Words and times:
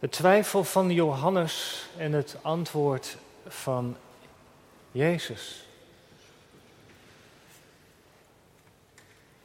De 0.00 0.08
twijfel 0.08 0.64
van 0.64 0.90
Johannes 0.90 1.86
en 1.96 2.12
het 2.12 2.36
antwoord 2.42 3.16
van 3.46 3.96
Jezus. 4.92 5.64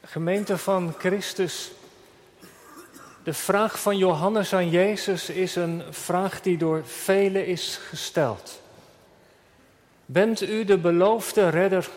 Gemeente 0.03 0.57
van 0.57 0.93
Christus, 0.97 1.71
de 3.23 3.33
vraag 3.33 3.79
van 3.79 3.97
Johannes 3.97 4.53
aan 4.53 4.69
Jezus 4.69 5.29
is 5.29 5.55
een 5.55 5.83
vraag 5.89 6.41
die 6.41 6.57
door 6.57 6.85
velen 6.85 7.45
is 7.45 7.79
gesteld. 7.89 8.61
Bent 10.05 10.41
u 10.41 10.65
de 10.65 10.77
beloofde 10.77 11.49
redder 11.49 11.89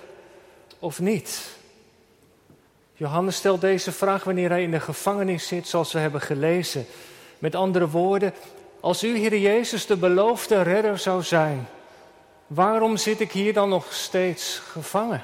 of 0.79 1.01
niet? 1.01 1.57
Johannes 2.95 3.37
stelt 3.37 3.61
deze 3.61 3.93
vraag 3.93 4.25
wanneer 4.25 4.49
hij 4.49 4.63
in 4.63 4.71
de 4.71 4.81
gevangenis 4.81 5.47
zit, 5.47 5.69
zoals 5.69 5.93
we 5.93 5.99
hebben 5.99 6.21
gelezen. 6.21 6.87
Met 7.39 7.55
andere 7.55 7.89
woorden, 7.89 8.35
als 8.81 9.05
u, 9.05 9.19
Heer 9.19 9.39
Jezus, 9.39 9.87
de 9.87 9.97
beloofde 9.97 10.63
redder 10.63 10.99
zou 10.99 11.23
zijn, 11.23 11.69
waarom 12.47 12.97
zit 12.97 13.21
ik 13.21 13.33
hier 13.33 13.53
dan 13.53 13.69
nog 13.69 13.93
steeds 13.93 14.59
gevangen? 14.59 15.23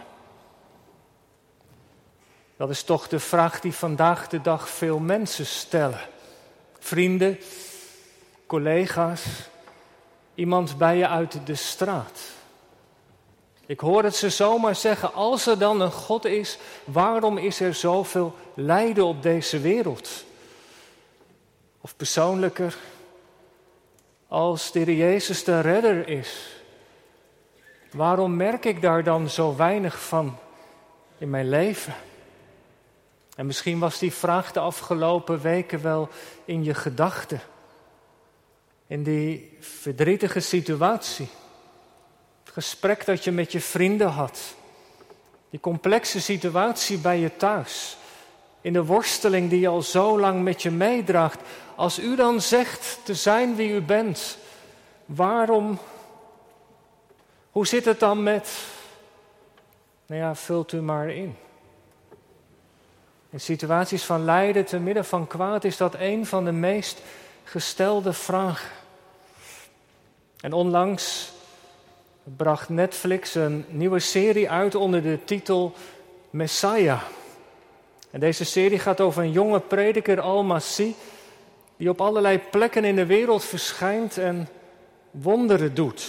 Dat 2.57 2.71
is 2.71 2.83
toch 2.83 3.09
de 3.09 3.19
vraag 3.19 3.61
die 3.61 3.73
vandaag 3.73 4.29
de 4.29 4.41
dag 4.41 4.69
veel 4.69 4.99
mensen 4.99 5.47
stellen. 5.47 6.01
Vrienden, 6.79 7.39
collega's, 8.47 9.25
iemand 10.35 10.79
bij 10.79 10.97
je 10.97 11.09
uit 11.09 11.47
de 11.47 11.55
straat. 11.55 12.21
Ik 13.67 13.81
hoor 13.81 14.03
het 14.03 14.17
ze 14.17 14.31
zomaar 14.31 14.77
zeggen, 14.77 15.15
als 15.15 15.47
er 15.47 15.59
dan 15.59 15.81
een 15.81 15.93
God 15.93 16.25
is, 16.25 16.59
waarom 16.85 17.39
is 17.39 17.61
er 17.61 17.75
zoveel 17.75 18.35
lijden 18.55 19.05
op 19.05 19.23
deze 19.23 19.61
wereld? 19.61 20.25
Of 21.85 21.97
persoonlijker, 21.97 22.77
als 24.29 24.73
de 24.73 24.97
Jezus 24.97 25.45
de 25.45 25.61
redder 25.61 26.09
is, 26.09 26.63
waarom 27.93 28.37
merk 28.37 28.65
ik 28.65 28.83
daar 28.83 29.03
dan 29.03 29.31
zo 29.31 29.57
weinig 29.57 30.03
van 30.03 30.37
in 31.19 31.31
mijn 31.31 31.49
leven? 31.49 31.95
En 33.37 33.47
misschien 33.47 33.79
was 33.79 33.99
die 33.99 34.13
vraag 34.13 34.53
de 34.53 34.61
afgelopen 34.61 35.41
weken 35.41 35.83
wel 35.83 36.09
in 36.45 36.65
je 36.65 36.75
gedachten. 36.75 37.41
In 38.87 39.03
die 39.03 39.57
verdrietige 39.61 40.41
situatie. 40.41 41.29
Het 42.45 42.53
gesprek 42.53 43.05
dat 43.05 43.25
je 43.25 43.33
met 43.33 43.53
je 43.53 43.61
vrienden 43.61 44.09
had. 44.09 44.55
Die 45.51 45.61
complexe 45.61 46.21
situatie 46.21 46.99
bij 46.99 47.19
je 47.19 47.37
thuis. 47.37 47.97
In 48.61 48.73
de 48.73 48.85
worsteling 48.85 49.51
die 49.51 49.61
je 49.61 49.69
al 49.69 49.83
zo 49.83 50.21
lang 50.21 50.43
met 50.43 50.63
je 50.63 50.71
meedraagt. 50.71 51.41
Als 51.77 51.99
u 51.99 52.17
dan 52.17 52.41
zegt 52.41 52.99
te 53.03 53.15
zijn 53.15 53.57
wie 53.57 53.73
u 53.73 53.81
bent, 53.81 54.39
waarom, 55.07 55.79
hoe 57.51 57.67
zit 57.67 57.85
het 57.85 58.01
dan 58.01 58.23
met, 58.23 58.51
nou 60.07 60.21
ja, 60.21 60.35
vult 60.35 60.73
u 60.73 60.81
maar 60.81 61.09
in. 61.11 61.37
In 63.31 63.41
situaties 63.41 64.05
van 64.05 64.25
lijden 64.25 64.65
te 64.65 64.79
midden 64.79 65.05
van 65.05 65.27
kwaad 65.27 65.65
is 65.65 65.77
dat 65.77 65.95
een 65.99 66.27
van 66.27 66.45
de 66.45 66.53
meest 66.53 67.01
gestelde 67.45 68.13
vragen. 68.13 68.71
En 70.41 70.53
onlangs 70.53 71.33
bracht 72.37 72.69
Netflix 72.69 73.35
een 73.35 73.65
nieuwe 73.69 73.99
serie 73.99 74.51
uit 74.51 74.75
onder 74.75 75.03
de 75.03 75.19
titel 75.25 75.75
Messiah. 76.31 77.03
En 78.11 78.21
deze 78.21 78.45
serie 78.45 78.79
gaat 78.79 79.01
over 79.01 79.23
een 79.23 79.33
jonge 79.33 79.61
prediker, 79.61 80.21
Al-Masih, 80.21 80.95
die 81.77 81.89
op 81.89 82.01
allerlei 82.01 82.39
plekken 82.51 82.85
in 82.85 82.97
de 82.97 83.07
wereld 83.07 83.45
verschijnt 83.45 84.19
en 84.19 84.49
wonderen 85.11 85.75
doet. 85.75 86.07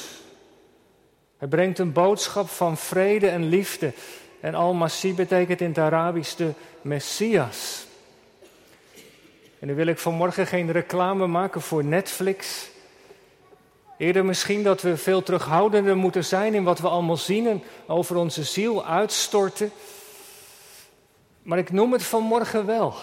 Hij 1.37 1.47
brengt 1.47 1.79
een 1.79 1.91
boodschap 1.91 2.49
van 2.49 2.77
vrede 2.77 3.27
en 3.27 3.49
liefde. 3.49 3.93
En 4.39 4.55
Al-Masih 4.55 5.15
betekent 5.15 5.61
in 5.61 5.67
het 5.67 5.77
Arabisch 5.77 6.35
de 6.35 6.51
Messias. 6.81 7.85
En 9.59 9.67
nu 9.67 9.75
wil 9.75 9.87
ik 9.87 9.97
vanmorgen 9.97 10.47
geen 10.47 10.71
reclame 10.71 11.27
maken 11.27 11.61
voor 11.61 11.83
Netflix. 11.83 12.69
Eerder 13.97 14.25
misschien 14.25 14.63
dat 14.63 14.81
we 14.81 14.97
veel 14.97 15.23
terughoudender 15.23 15.97
moeten 15.97 16.25
zijn 16.25 16.53
in 16.53 16.63
wat 16.63 16.79
we 16.79 16.87
allemaal 16.87 17.17
zien 17.17 17.47
en 17.47 17.63
over 17.87 18.15
onze 18.15 18.43
ziel 18.43 18.85
uitstorten. 18.85 19.71
Maar 21.41 21.57
ik 21.57 21.71
noem 21.71 21.91
het 21.91 22.03
vanmorgen 22.03 22.65
wel. 22.65 22.93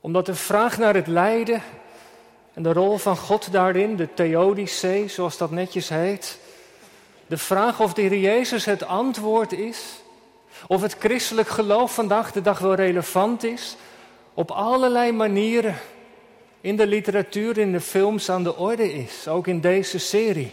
Omdat 0.00 0.26
de 0.26 0.34
vraag 0.34 0.78
naar 0.78 0.94
het 0.94 1.06
lijden 1.06 1.62
en 2.54 2.62
de 2.62 2.72
rol 2.72 2.96
van 2.96 3.16
God 3.16 3.52
daarin, 3.52 3.96
de 3.96 4.14
theodicee, 4.14 5.08
zoals 5.08 5.36
dat 5.36 5.50
netjes 5.50 5.88
heet. 5.88 6.38
De 7.26 7.36
vraag 7.36 7.80
of 7.80 7.94
de 7.94 8.02
Heer 8.02 8.18
Jezus 8.18 8.64
het 8.64 8.86
antwoord 8.86 9.52
is, 9.52 10.02
of 10.66 10.82
het 10.82 10.96
christelijk 10.98 11.48
geloof 11.48 11.94
vandaag 11.94 12.32
de 12.32 12.42
dag 12.42 12.58
wel 12.58 12.74
relevant 12.74 13.44
is, 13.44 13.76
op 14.34 14.50
allerlei 14.50 15.12
manieren 15.12 15.76
in 16.60 16.76
de 16.76 16.86
literatuur, 16.86 17.58
in 17.58 17.72
de 17.72 17.80
films 17.80 18.30
aan 18.30 18.42
de 18.42 18.56
orde 18.56 18.92
is, 18.92 19.28
ook 19.28 19.46
in 19.46 19.60
deze 19.60 19.98
serie. 19.98 20.52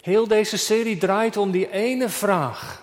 Heel 0.00 0.28
deze 0.28 0.56
serie 0.56 0.98
draait 0.98 1.36
om 1.36 1.50
die 1.50 1.70
ene 1.70 2.08
vraag. 2.08 2.82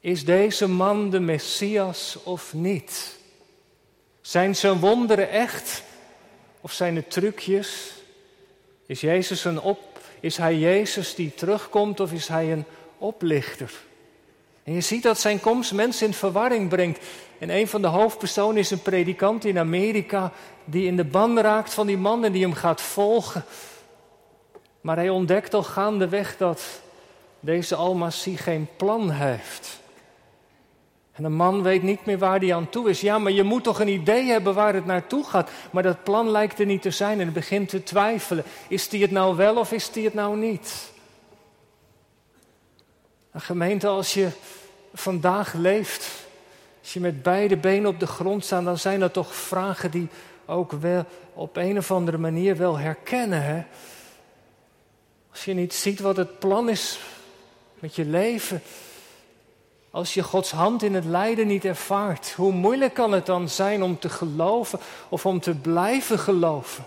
Is 0.00 0.24
deze 0.24 0.68
man 0.68 1.10
de 1.10 1.20
Messias 1.20 2.18
of 2.24 2.54
niet? 2.54 3.18
Zijn 4.30 4.56
zijn 4.56 4.78
wonderen 4.78 5.30
echt 5.30 5.82
of 6.60 6.72
zijn 6.72 6.96
het 6.96 7.10
trucjes? 7.10 7.92
Is 8.86 9.00
Jezus 9.00 9.44
een 9.44 9.60
op, 9.60 9.98
is 10.20 10.36
hij 10.36 10.58
Jezus 10.58 11.14
die 11.14 11.34
terugkomt 11.34 12.00
of 12.00 12.12
is 12.12 12.28
hij 12.28 12.52
een 12.52 12.64
oplichter? 12.98 13.72
En 14.62 14.72
je 14.72 14.80
ziet 14.80 15.02
dat 15.02 15.20
zijn 15.20 15.40
komst 15.40 15.72
mensen 15.72 16.06
in 16.06 16.14
verwarring 16.14 16.68
brengt. 16.68 17.04
En 17.38 17.50
een 17.50 17.68
van 17.68 17.82
de 17.82 17.88
hoofdpersonen 17.88 18.56
is 18.56 18.70
een 18.70 18.82
predikant 18.82 19.44
in 19.44 19.58
Amerika 19.58 20.32
die 20.64 20.86
in 20.86 20.96
de 20.96 21.04
ban 21.04 21.40
raakt 21.40 21.74
van 21.74 21.86
die 21.86 21.98
man 21.98 22.24
en 22.24 22.32
die 22.32 22.42
hem 22.42 22.54
gaat 22.54 22.80
volgen. 22.80 23.44
Maar 24.80 24.96
hij 24.96 25.08
ontdekt 25.08 25.54
al 25.54 25.62
gaandeweg 25.62 26.36
dat 26.36 26.62
deze 27.40 27.74
Almasi 27.74 28.36
geen 28.36 28.68
plan 28.76 29.10
heeft. 29.10 29.79
En 31.12 31.22
de 31.22 31.28
man 31.28 31.62
weet 31.62 31.82
niet 31.82 32.06
meer 32.06 32.18
waar 32.18 32.38
hij 32.38 32.54
aan 32.54 32.68
toe 32.68 32.90
is. 32.90 33.00
Ja, 33.00 33.18
maar 33.18 33.32
je 33.32 33.42
moet 33.42 33.64
toch 33.64 33.80
een 33.80 33.88
idee 33.88 34.24
hebben 34.24 34.54
waar 34.54 34.74
het 34.74 34.86
naartoe 34.86 35.24
gaat. 35.24 35.50
Maar 35.70 35.82
dat 35.82 36.04
plan 36.04 36.30
lijkt 36.30 36.58
er 36.58 36.66
niet 36.66 36.82
te 36.82 36.90
zijn 36.90 37.20
en 37.20 37.32
begint 37.32 37.68
te 37.68 37.82
twijfelen. 37.82 38.44
Is 38.68 38.88
die 38.88 39.02
het 39.02 39.10
nou 39.10 39.36
wel 39.36 39.56
of 39.56 39.72
is 39.72 39.90
die 39.90 40.04
het 40.04 40.14
nou 40.14 40.36
niet? 40.36 40.92
Een 43.32 43.40
gemeente, 43.40 43.86
als 43.86 44.14
je 44.14 44.28
vandaag 44.94 45.52
leeft, 45.52 46.10
als 46.80 46.92
je 46.92 47.00
met 47.00 47.22
beide 47.22 47.56
benen 47.56 47.90
op 47.90 48.00
de 48.00 48.06
grond 48.06 48.44
staat, 48.44 48.64
dan 48.64 48.78
zijn 48.78 49.00
dat 49.00 49.12
toch 49.12 49.34
vragen 49.34 49.90
die 49.90 50.08
ook 50.46 50.72
wel 50.72 51.04
op 51.34 51.56
een 51.56 51.78
of 51.78 51.90
andere 51.90 52.18
manier 52.18 52.56
wel 52.56 52.78
herkennen. 52.78 53.42
Hè? 53.42 53.62
Als 55.30 55.44
je 55.44 55.54
niet 55.54 55.74
ziet 55.74 56.00
wat 56.00 56.16
het 56.16 56.38
plan 56.38 56.68
is 56.68 57.00
met 57.78 57.94
je 57.94 58.04
leven, 58.04 58.62
als 59.90 60.14
je 60.14 60.22
Gods 60.22 60.50
hand 60.50 60.82
in 60.82 60.94
het 60.94 61.04
lijden 61.04 61.46
niet 61.46 61.64
ervaart, 61.64 62.32
hoe 62.32 62.52
moeilijk 62.52 62.94
kan 62.94 63.12
het 63.12 63.26
dan 63.26 63.48
zijn 63.48 63.82
om 63.82 63.98
te 63.98 64.08
geloven 64.08 64.78
of 65.08 65.26
om 65.26 65.40
te 65.40 65.54
blijven 65.54 66.18
geloven? 66.18 66.84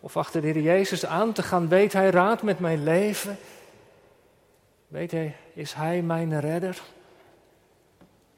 Of 0.00 0.16
achter 0.16 0.40
de 0.40 0.46
Heer 0.46 0.62
Jezus 0.62 1.06
aan 1.06 1.32
te 1.32 1.42
gaan, 1.42 1.68
weet 1.68 1.92
Hij 1.92 2.10
raad 2.10 2.42
met 2.42 2.58
mijn 2.58 2.84
leven? 2.84 3.38
Weet 4.88 5.10
Hij, 5.10 5.36
is 5.54 5.72
Hij 5.72 6.02
mijn 6.02 6.40
redder? 6.40 6.82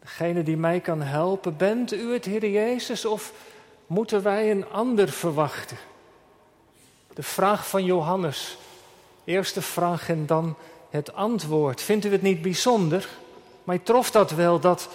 Degene 0.01 0.43
die 0.43 0.57
mij 0.57 0.81
kan 0.81 1.03
helpen, 1.03 1.57
bent 1.57 1.93
u 1.93 2.13
het 2.13 2.25
Heer 2.25 2.51
Jezus 2.51 3.05
of 3.05 3.33
moeten 3.87 4.23
wij 4.23 4.51
een 4.51 4.69
ander 4.69 5.09
verwachten? 5.09 5.77
De 7.15 7.23
vraag 7.23 7.69
van 7.69 7.85
Johannes, 7.85 8.59
eerste 9.25 9.63
vraag 9.63 10.09
en 10.09 10.27
dan 10.27 10.57
het 10.97 11.15
antwoord. 11.15 11.83
Vindt 11.83 12.05
u 12.05 12.13
het 12.13 12.23
niet 12.23 12.43
bijzonder? 12.43 13.09
Maar 13.65 13.83
trof 13.83 14.11
dat 14.11 14.31
wel 14.31 14.61
dat, 14.61 14.89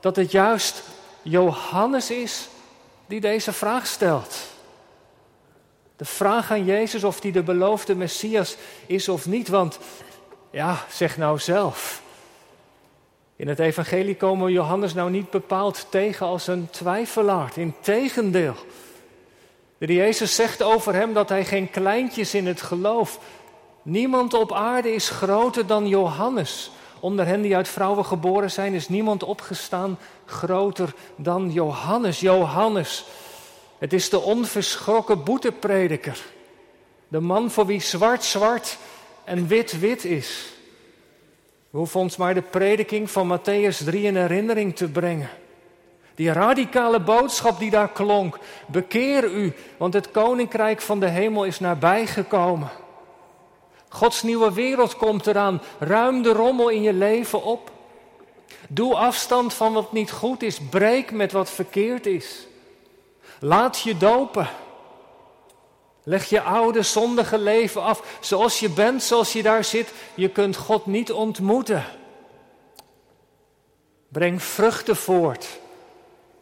dat 0.00 0.16
het 0.16 0.30
juist 0.30 0.82
Johannes 1.22 2.10
is 2.10 2.48
die 3.06 3.20
deze 3.20 3.52
vraag 3.52 3.86
stelt. 3.86 4.34
De 5.96 6.04
vraag 6.04 6.50
aan 6.50 6.64
Jezus 6.64 7.04
of 7.04 7.22
hij 7.22 7.30
de 7.30 7.42
beloofde 7.42 7.94
Messias 7.94 8.56
is 8.86 9.08
of 9.08 9.26
niet, 9.26 9.48
want 9.48 9.78
ja, 10.50 10.84
zeg 10.90 11.16
nou 11.16 11.38
zelf. 11.38 12.02
In 13.36 13.48
het 13.48 13.58
evangelie 13.58 14.16
komen 14.16 14.52
Johannes 14.52 14.94
nou 14.94 15.10
niet 15.10 15.30
bepaald 15.30 15.86
tegen 15.88 16.26
als 16.26 16.46
een 16.46 16.68
twijfelaar. 16.70 17.52
Integendeel. 17.54 18.54
De 19.78 19.94
Jezus 19.94 20.34
zegt 20.34 20.62
over 20.62 20.94
hem 20.94 21.12
dat 21.12 21.28
hij 21.28 21.44
geen 21.44 21.70
kleintjes 21.70 22.34
in 22.34 22.46
het 22.46 22.62
geloof. 22.62 23.18
Niemand 23.82 24.34
op 24.34 24.52
aarde 24.52 24.94
is 24.94 25.08
groter 25.08 25.66
dan 25.66 25.88
Johannes. 25.88 26.70
Onder 27.00 27.26
hen 27.26 27.42
die 27.42 27.56
uit 27.56 27.68
vrouwen 27.68 28.04
geboren 28.04 28.50
zijn 28.50 28.74
is 28.74 28.88
niemand 28.88 29.22
opgestaan 29.22 29.98
groter 30.24 30.94
dan 31.16 31.52
Johannes. 31.52 32.20
Johannes, 32.20 33.04
Het 33.78 33.92
is 33.92 34.08
de 34.08 34.20
onverschrokken 34.20 35.24
boeteprediker. 35.24 36.24
De 37.08 37.20
man 37.20 37.50
voor 37.50 37.66
wie 37.66 37.80
zwart 37.80 38.24
zwart 38.24 38.78
en 39.24 39.46
wit 39.46 39.78
wit 39.78 40.04
is. 40.04 40.52
We 41.70 41.78
hoeven 41.78 42.00
ons 42.00 42.16
maar 42.16 42.34
de 42.34 42.42
prediking 42.42 43.10
van 43.10 43.38
Matthäus 43.38 43.84
3 43.84 44.02
in 44.02 44.16
herinnering 44.16 44.76
te 44.76 44.88
brengen. 44.88 45.30
Die 46.14 46.32
radicale 46.32 47.00
boodschap 47.00 47.58
die 47.58 47.70
daar 47.70 47.92
klonk. 47.92 48.38
Bekeer 48.66 49.24
u, 49.24 49.52
want 49.76 49.94
het 49.94 50.10
koninkrijk 50.10 50.80
van 50.80 51.00
de 51.00 51.08
hemel 51.08 51.44
is 51.44 51.60
nabijgekomen. 51.60 52.70
Gods 53.92 54.22
nieuwe 54.22 54.52
wereld 54.52 54.96
komt 54.96 55.26
eraan. 55.26 55.62
Ruim 55.78 56.22
de 56.22 56.32
rommel 56.32 56.68
in 56.68 56.82
je 56.82 56.92
leven 56.92 57.42
op. 57.42 57.70
Doe 58.68 58.94
afstand 58.94 59.54
van 59.54 59.72
wat 59.72 59.92
niet 59.92 60.10
goed 60.10 60.42
is. 60.42 60.58
Breek 60.70 61.10
met 61.10 61.32
wat 61.32 61.50
verkeerd 61.50 62.06
is. 62.06 62.46
Laat 63.40 63.80
je 63.80 63.96
dopen. 63.96 64.48
Leg 66.02 66.28
je 66.28 66.42
oude 66.42 66.82
zondige 66.82 67.38
leven 67.38 67.82
af. 67.82 68.18
Zoals 68.20 68.60
je 68.60 68.68
bent, 68.68 69.02
zoals 69.02 69.32
je 69.32 69.42
daar 69.42 69.64
zit. 69.64 69.92
Je 70.14 70.28
kunt 70.28 70.56
God 70.56 70.86
niet 70.86 71.12
ontmoeten. 71.12 71.84
Breng 74.08 74.42
vruchten 74.42 74.96
voort 74.96 75.48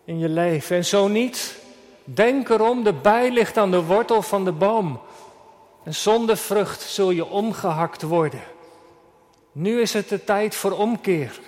in 0.05 0.19
je 0.19 0.29
leven. 0.29 0.77
En 0.77 0.85
zo 0.85 1.09
niet, 1.09 1.57
denk 2.05 2.49
erom, 2.49 2.85
de 2.85 2.93
bij 2.93 3.31
ligt 3.31 3.57
aan 3.57 3.71
de 3.71 3.83
wortel 3.83 4.23
van 4.23 4.45
de 4.45 4.53
boom. 4.53 5.01
En 5.83 5.95
zonder 5.95 6.37
vrucht 6.37 6.81
zul 6.81 7.11
je 7.11 7.27
omgehakt 7.27 8.03
worden. 8.03 8.43
Nu 9.53 9.81
is 9.81 9.93
het 9.93 10.09
de 10.09 10.25
tijd 10.25 10.55
voor 10.55 10.73
omkeer. 10.73 11.41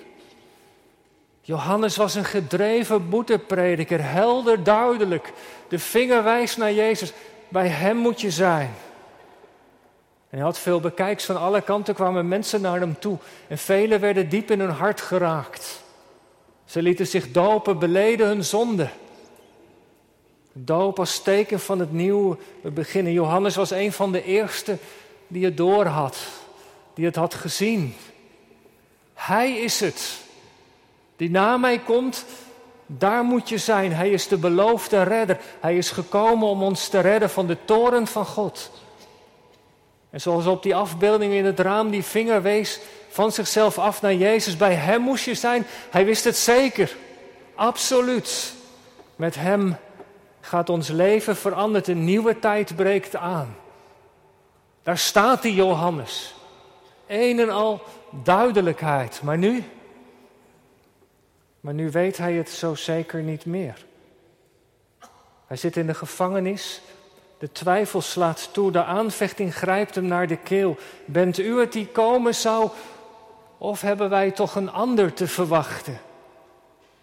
Johannes 1.41 1.95
was 1.95 2.15
een 2.15 2.25
gedreven 2.25 3.09
boeteprediker, 3.09 4.03
helder, 4.03 4.63
duidelijk. 4.63 5.33
De 5.67 5.79
vinger 5.79 6.23
wijst 6.23 6.57
naar 6.57 6.73
Jezus. 6.73 7.13
Bij 7.47 7.67
hem 7.67 7.97
moet 7.97 8.21
je 8.21 8.31
zijn. 8.31 8.73
En 10.29 10.39
hij 10.39 10.47
had 10.47 10.59
veel 10.59 10.79
bekijks 10.79 11.25
van 11.25 11.37
alle 11.37 11.61
kanten 11.61 11.93
kwamen 11.93 12.27
mensen 12.27 12.61
naar 12.61 12.79
hem 12.79 12.99
toe. 12.99 13.17
En 13.47 13.57
velen 13.57 13.99
werden 13.99 14.29
diep 14.29 14.51
in 14.51 14.59
hun 14.59 14.69
hart 14.69 15.01
geraakt. 15.01 15.81
Ze 16.65 16.81
lieten 16.81 17.07
zich 17.07 17.31
dopen, 17.31 17.79
beleden 17.79 18.27
hun 18.27 18.43
zonde. 18.43 18.89
Doop 20.53 20.99
als 20.99 21.21
teken 21.21 21.59
van 21.59 21.79
het 21.79 21.91
nieuwe 21.91 22.37
beginnen. 22.61 23.13
Johannes 23.13 23.55
was 23.55 23.71
een 23.71 23.91
van 23.91 24.11
de 24.11 24.23
eerste 24.23 24.77
die 25.27 25.45
het 25.45 25.57
door 25.57 25.85
had, 25.85 26.17
die 26.93 27.05
het 27.05 27.15
had 27.15 27.33
gezien. 27.33 27.95
Hij 29.13 29.51
is 29.57 29.79
het 29.79 30.21
die 31.15 31.29
na 31.29 31.57
mij 31.57 31.79
komt, 31.79 32.25
daar 32.85 33.23
moet 33.23 33.49
je 33.49 33.57
zijn. 33.57 33.93
Hij 33.93 34.09
is 34.09 34.27
de 34.27 34.37
beloofde 34.37 35.03
redder. 35.03 35.39
Hij 35.59 35.77
is 35.77 35.91
gekomen 35.91 36.47
om 36.47 36.63
ons 36.63 36.87
te 36.87 36.99
redden 36.99 37.29
van 37.29 37.47
de 37.47 37.57
toren 37.65 38.07
van 38.07 38.25
God. 38.25 38.71
En 40.09 40.21
zoals 40.21 40.45
op 40.45 40.63
die 40.63 40.75
afbeelding 40.75 41.33
in 41.33 41.45
het 41.45 41.59
raam 41.59 41.89
die 41.89 42.03
vinger 42.03 42.41
wees 42.41 42.79
van 43.09 43.31
zichzelf 43.31 43.77
af 43.77 44.01
naar 44.01 44.13
Jezus, 44.13 44.57
bij 44.57 44.73
Hem 44.73 45.01
moest 45.01 45.25
je 45.25 45.35
zijn. 45.35 45.65
Hij 45.89 46.05
wist 46.05 46.23
het 46.23 46.37
zeker, 46.37 46.95
absoluut. 47.55 48.53
Met 49.15 49.35
Hem 49.35 49.77
gaat 50.45 50.69
ons 50.69 50.87
leven 50.87 51.35
veranderd, 51.35 51.87
een 51.87 52.03
nieuwe 52.03 52.39
tijd 52.39 52.75
breekt 52.75 53.15
aan. 53.15 53.55
Daar 54.81 54.97
staat 54.97 55.41
die 55.41 55.53
Johannes. 55.53 56.35
Een 57.07 57.39
en 57.39 57.49
al 57.49 57.81
duidelijkheid. 58.23 59.21
Maar 59.21 59.37
nu, 59.37 59.63
maar 61.59 61.73
nu 61.73 61.91
weet 61.91 62.17
hij 62.17 62.33
het 62.33 62.49
zo 62.49 62.75
zeker 62.75 63.21
niet 63.21 63.45
meer. 63.45 63.85
Hij 65.47 65.57
zit 65.57 65.77
in 65.77 65.87
de 65.87 65.93
gevangenis. 65.93 66.81
De 67.37 67.51
twijfel 67.51 68.01
slaat 68.01 68.49
toe. 68.51 68.71
De 68.71 68.83
aanvechting 68.83 69.55
grijpt 69.55 69.95
hem 69.95 70.05
naar 70.05 70.27
de 70.27 70.37
keel. 70.37 70.77
Bent 71.05 71.37
u 71.37 71.59
het 71.59 71.71
die 71.71 71.87
komen 71.87 72.35
zou? 72.35 72.69
Of 73.57 73.81
hebben 73.81 74.09
wij 74.09 74.31
toch 74.31 74.55
een 74.55 74.71
ander 74.71 75.13
te 75.13 75.27
verwachten? 75.27 75.99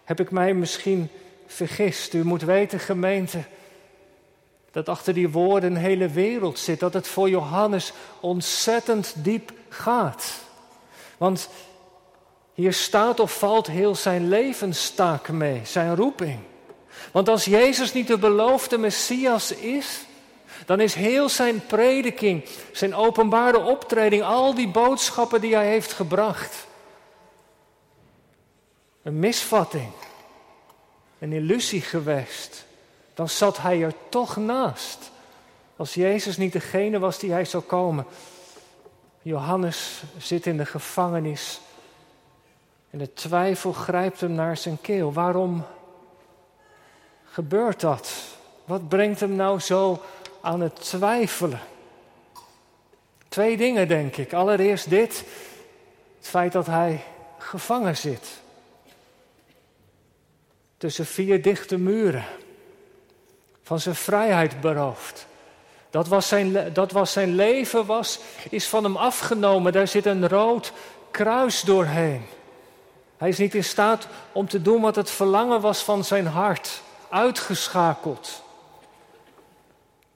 Heb 0.03 0.19
ik 0.19 0.31
mij 0.31 0.53
misschien 0.53 1.09
vergist? 1.51 2.13
U 2.13 2.25
moet 2.25 2.41
weten, 2.41 2.79
gemeente, 2.79 3.43
dat 4.71 4.89
achter 4.89 5.13
die 5.13 5.29
woorden 5.29 5.71
een 5.71 5.81
hele 5.81 6.09
wereld 6.09 6.59
zit. 6.59 6.79
Dat 6.79 6.93
het 6.93 7.07
voor 7.07 7.29
Johannes 7.29 7.93
ontzettend 8.19 9.13
diep 9.17 9.51
gaat. 9.69 10.33
Want 11.17 11.49
hier 12.53 12.73
staat 12.73 13.19
of 13.19 13.37
valt 13.37 13.67
heel 13.67 13.95
zijn 13.95 14.27
levenstaak 14.27 15.29
mee, 15.29 15.61
zijn 15.63 15.95
roeping. 15.95 16.39
Want 17.11 17.29
als 17.29 17.45
Jezus 17.45 17.93
niet 17.93 18.07
de 18.07 18.17
beloofde 18.17 18.77
Messias 18.77 19.51
is, 19.51 20.05
dan 20.65 20.79
is 20.79 20.93
heel 20.93 21.29
zijn 21.29 21.65
prediking, 21.65 22.45
zijn 22.71 22.95
openbare 22.95 23.59
optreding, 23.59 24.23
al 24.23 24.53
die 24.53 24.67
boodschappen 24.67 25.41
die 25.41 25.55
hij 25.55 25.67
heeft 25.67 25.93
gebracht, 25.93 26.67
een 29.03 29.19
misvatting, 29.19 29.91
een 31.21 31.33
illusie 31.33 31.81
geweest. 31.81 32.65
Dan 33.13 33.29
zat 33.29 33.57
hij 33.57 33.83
er 33.83 33.93
toch 34.09 34.35
naast. 34.35 35.11
Als 35.75 35.93
Jezus 35.93 36.37
niet 36.37 36.53
degene 36.53 36.99
was 36.99 37.19
die 37.19 37.31
hij 37.31 37.45
zou 37.45 37.63
komen. 37.63 38.05
Johannes 39.21 40.03
zit 40.17 40.45
in 40.45 40.57
de 40.57 40.65
gevangenis 40.65 41.61
en 42.89 42.97
de 42.97 43.13
twijfel 43.13 43.73
grijpt 43.73 44.19
hem 44.21 44.31
naar 44.31 44.57
zijn 44.57 44.81
keel. 44.81 45.13
Waarom 45.13 45.65
gebeurt 47.25 47.79
dat? 47.79 48.13
Wat 48.65 48.87
brengt 48.89 49.19
hem 49.19 49.35
nou 49.35 49.59
zo 49.59 50.01
aan 50.41 50.61
het 50.61 50.75
twijfelen? 50.75 51.59
Twee 53.27 53.57
dingen, 53.57 53.87
denk 53.87 54.17
ik. 54.17 54.33
Allereerst 54.33 54.89
dit: 54.89 55.23
het 56.17 56.27
feit 56.27 56.51
dat 56.51 56.65
hij 56.65 57.03
gevangen 57.37 57.97
zit. 57.97 58.41
Tussen 60.81 61.05
vier 61.05 61.41
dichte 61.41 61.77
muren. 61.77 62.25
Van 63.63 63.79
zijn 63.79 63.95
vrijheid 63.95 64.61
beroofd. 64.61 65.27
Dat 65.89 66.07
was 66.07 66.27
zijn, 66.27 66.73
dat 66.73 66.91
was 66.91 67.11
zijn 67.11 67.35
leven 67.35 67.85
was, 67.85 68.19
is 68.49 68.67
van 68.67 68.83
hem 68.83 68.97
afgenomen. 68.97 69.71
Daar 69.71 69.87
zit 69.87 70.05
een 70.05 70.27
rood 70.27 70.73
kruis 71.11 71.61
doorheen. 71.61 72.25
Hij 73.17 73.29
is 73.29 73.37
niet 73.37 73.55
in 73.55 73.63
staat 73.63 74.07
om 74.31 74.47
te 74.47 74.61
doen 74.61 74.81
wat 74.81 74.95
het 74.95 75.09
verlangen 75.09 75.61
was 75.61 75.83
van 75.83 76.03
zijn 76.03 76.27
hart. 76.27 76.81
Uitgeschakeld. 77.09 78.43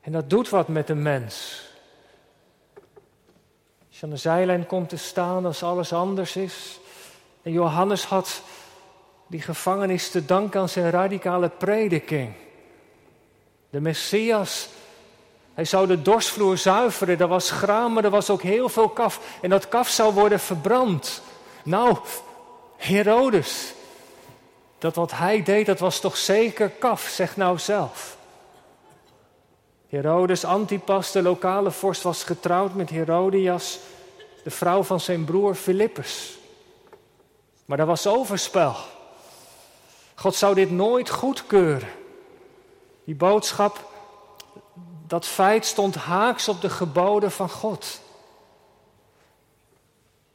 En 0.01 0.11
dat 0.11 0.29
doet 0.29 0.49
wat 0.49 0.67
met 0.67 0.89
een 0.89 1.01
mens. 1.01 1.63
Als 3.87 3.99
je 3.99 4.05
aan 4.05 4.09
de 4.09 4.17
zijlijn 4.17 4.65
komt 4.65 4.89
te 4.89 4.97
staan 4.97 5.45
als 5.45 5.63
alles 5.63 5.93
anders 5.93 6.35
is. 6.35 6.79
En 7.41 7.51
Johannes 7.51 8.05
had 8.05 8.41
die 9.27 9.41
gevangenis 9.41 10.09
te 10.09 10.25
danken 10.25 10.59
aan 10.59 10.69
zijn 10.69 10.89
radicale 10.89 11.49
prediking. 11.49 12.33
De 13.69 13.81
Messias, 13.81 14.69
hij 15.53 15.65
zou 15.65 15.87
de 15.87 16.01
dorsvloer 16.01 16.57
zuiveren. 16.57 17.19
Er 17.19 17.27
was 17.27 17.51
graan, 17.51 17.93
maar 17.93 18.03
er 18.03 18.09
was 18.09 18.29
ook 18.29 18.41
heel 18.41 18.69
veel 18.69 18.89
kaf. 18.89 19.19
En 19.41 19.49
dat 19.49 19.69
kaf 19.69 19.89
zou 19.89 20.13
worden 20.13 20.39
verbrand. 20.39 21.21
Nou, 21.63 21.97
Herodes. 22.77 23.73
Dat 24.77 24.95
wat 24.95 25.11
hij 25.11 25.43
deed, 25.43 25.65
dat 25.65 25.79
was 25.79 25.99
toch 25.99 26.17
zeker 26.17 26.69
kaf, 26.69 27.01
zeg 27.01 27.37
nou 27.37 27.59
zelf. 27.59 28.17
Herodes 29.89 30.45
Antipas, 30.45 31.11
de 31.11 31.21
lokale 31.21 31.71
vorst, 31.71 32.01
was 32.01 32.23
getrouwd 32.23 32.73
met 32.73 32.89
Herodias, 32.89 33.79
de 34.43 34.51
vrouw 34.51 34.83
van 34.83 34.99
zijn 34.99 35.25
broer 35.25 35.55
Filippus. 35.55 36.37
Maar 37.65 37.79
er 37.79 37.85
was 37.85 38.07
overspel. 38.07 38.75
God 40.15 40.35
zou 40.35 40.55
dit 40.55 40.71
nooit 40.71 41.09
goedkeuren. 41.09 41.89
Die 43.03 43.15
boodschap, 43.15 43.91
dat 45.07 45.25
feit 45.25 45.65
stond 45.65 45.95
haaks 45.95 46.47
op 46.47 46.61
de 46.61 46.69
geboden 46.69 47.31
van 47.31 47.49
God. 47.49 47.99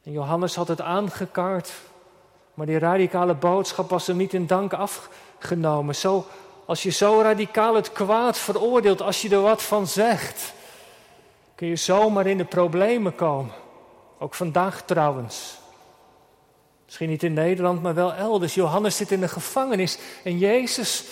En 0.03 0.13
Johannes 0.13 0.55
had 0.55 0.69
het 0.69 0.81
aangekaart 0.81 1.73
maar 2.61 2.69
die 2.69 2.79
radicale 2.79 3.35
boodschap 3.35 3.91
was 3.91 4.07
hem 4.07 4.17
niet 4.17 4.35
in 4.35 4.47
dank 4.47 4.73
afgenomen. 4.73 5.95
Zo, 5.95 6.27
als 6.65 6.83
je 6.83 6.91
zo 6.91 7.21
radicaal 7.21 7.75
het 7.75 7.93
kwaad 7.93 8.39
veroordeelt, 8.39 9.03
als 9.03 9.23
je 9.23 9.29
er 9.29 9.41
wat 9.41 9.63
van 9.63 9.87
zegt, 9.87 10.53
kun 11.55 11.67
je 11.67 11.77
zomaar 11.77 12.27
in 12.27 12.37
de 12.37 12.45
problemen 12.45 13.15
komen. 13.15 13.53
Ook 14.19 14.35
vandaag 14.35 14.83
trouwens. 14.83 15.60
Misschien 16.91 17.09
niet 17.09 17.23
in 17.23 17.33
Nederland, 17.33 17.83
maar 17.83 17.95
wel 17.95 18.15
elders. 18.15 18.55
Johannes 18.55 18.97
zit 18.97 19.11
in 19.11 19.21
de 19.21 19.29
gevangenis 19.29 19.99
en 20.25 20.39
Jezus, 20.39 21.05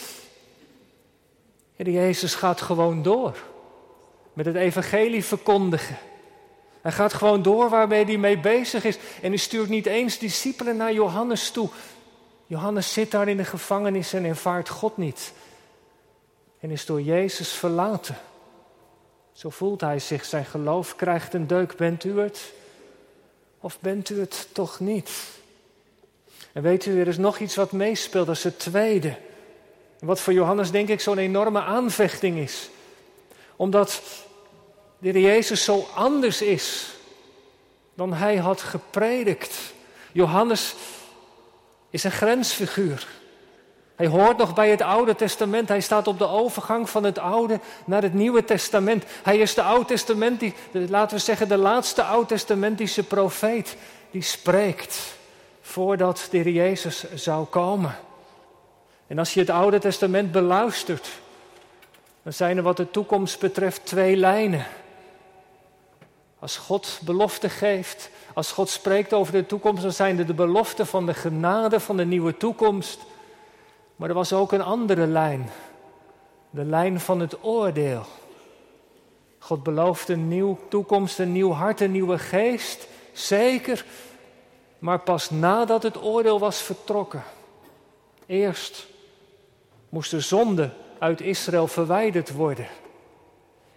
Jezus 1.76 2.34
gaat 2.34 2.60
gewoon 2.60 3.02
door 3.02 3.36
met 4.32 4.46
het 4.46 4.54
evangelie 4.54 5.24
verkondigen. 5.24 5.96
Hij 6.80 6.92
gaat 6.92 7.12
gewoon 7.12 7.42
door 7.42 7.68
waarmee 7.68 8.04
hij 8.04 8.16
mee 8.16 8.38
bezig 8.38 8.84
is. 8.84 8.98
En 9.22 9.28
hij 9.28 9.36
stuurt 9.36 9.68
niet 9.68 9.86
eens 9.86 10.18
discipelen 10.18 10.76
naar 10.76 10.92
Johannes 10.92 11.50
toe. 11.50 11.68
Johannes 12.46 12.92
zit 12.92 13.10
daar 13.10 13.28
in 13.28 13.36
de 13.36 13.44
gevangenis 13.44 14.12
en 14.12 14.24
ervaart 14.24 14.68
God 14.68 14.96
niet. 14.96 15.32
en 16.60 16.70
is 16.70 16.86
door 16.86 17.00
Jezus 17.00 17.52
verlaten. 17.52 18.16
Zo 19.32 19.50
voelt 19.50 19.80
hij 19.80 19.98
zich, 19.98 20.24
zijn 20.24 20.44
geloof 20.44 20.96
krijgt 20.96 21.34
een 21.34 21.46
deuk. 21.46 21.76
Bent 21.76 22.04
u 22.04 22.20
het? 22.20 22.52
Of 23.60 23.80
bent 23.80 24.08
u 24.08 24.20
het 24.20 24.48
toch 24.52 24.80
niet? 24.80 25.10
En 26.52 26.62
weet 26.62 26.86
u, 26.86 27.00
er 27.00 27.08
is 27.08 27.18
nog 27.18 27.38
iets 27.38 27.54
wat 27.54 27.72
meespeelt, 27.72 28.26
dat 28.26 28.36
is 28.36 28.44
het 28.44 28.58
tweede. 28.58 29.16
Wat 29.98 30.20
voor 30.20 30.32
Johannes 30.32 30.70
denk 30.70 30.88
ik 30.88 31.00
zo'n 31.00 31.18
enorme 31.18 31.60
aanvechting 31.60 32.38
is. 32.38 32.70
Omdat 33.56 34.02
de 34.98 35.20
Jezus 35.20 35.64
zo 35.64 35.88
anders 35.94 36.42
is 36.42 36.96
dan 37.94 38.12
hij 38.12 38.36
had 38.36 38.60
gepredikt. 38.60 39.58
Johannes 40.12 40.74
is 41.90 42.04
een 42.04 42.10
grensfiguur. 42.10 43.06
Hij 43.96 44.06
hoort 44.06 44.36
nog 44.36 44.54
bij 44.54 44.70
het 44.70 44.82
Oude 44.82 45.14
Testament. 45.14 45.68
Hij 45.68 45.80
staat 45.80 46.06
op 46.06 46.18
de 46.18 46.28
overgang 46.28 46.90
van 46.90 47.04
het 47.04 47.18
Oude 47.18 47.60
naar 47.86 48.02
het 48.02 48.14
Nieuwe 48.14 48.44
Testament. 48.44 49.04
Hij 49.22 49.38
is 49.38 49.54
de 49.54 49.62
Oud 49.62 49.88
Testament, 49.88 50.42
laten 50.72 51.16
we 51.16 51.22
zeggen, 51.22 51.48
de 51.48 51.56
laatste 51.56 52.02
Oud-testamentische 52.02 53.02
profeet 53.02 53.76
die 54.10 54.22
spreekt 54.22 55.17
voordat 55.68 56.28
de 56.30 56.38
Heer 56.38 56.52
Jezus 56.52 57.14
zou 57.14 57.46
komen. 57.46 57.94
En 59.06 59.18
als 59.18 59.34
je 59.34 59.40
het 59.40 59.50
Oude 59.50 59.78
Testament 59.78 60.32
beluistert, 60.32 61.08
dan 62.22 62.32
zijn 62.32 62.56
er 62.56 62.62
wat 62.62 62.76
de 62.76 62.90
toekomst 62.90 63.40
betreft 63.40 63.86
twee 63.86 64.16
lijnen. 64.16 64.66
Als 66.38 66.56
God 66.56 67.00
belofte 67.04 67.48
geeft, 67.48 68.10
als 68.34 68.52
God 68.52 68.68
spreekt 68.68 69.12
over 69.12 69.32
de 69.32 69.46
toekomst, 69.46 69.82
dan 69.82 69.92
zijn 69.92 70.18
er 70.18 70.26
de 70.26 70.34
beloften 70.34 70.86
van 70.86 71.06
de 71.06 71.14
genade 71.14 71.80
van 71.80 71.96
de 71.96 72.04
nieuwe 72.04 72.36
toekomst. 72.36 73.00
Maar 73.96 74.08
er 74.08 74.14
was 74.14 74.32
ook 74.32 74.52
een 74.52 74.62
andere 74.62 75.06
lijn, 75.06 75.50
de 76.50 76.64
lijn 76.64 77.00
van 77.00 77.20
het 77.20 77.44
oordeel. 77.44 78.06
God 79.38 79.62
belooft 79.62 80.08
een 80.08 80.28
nieuwe 80.28 80.56
toekomst, 80.68 81.18
een 81.18 81.32
nieuw 81.32 81.52
hart, 81.52 81.80
een 81.80 81.92
nieuwe 81.92 82.18
geest, 82.18 82.86
zeker, 83.12 83.84
maar 84.78 85.00
pas 85.00 85.30
nadat 85.30 85.82
het 85.82 86.02
oordeel 86.02 86.38
was 86.38 86.62
vertrokken. 86.62 87.22
Eerst 88.26 88.86
moest 89.88 90.10
de 90.10 90.20
zonde 90.20 90.70
uit 90.98 91.20
Israël 91.20 91.66
verwijderd 91.66 92.32
worden. 92.32 92.68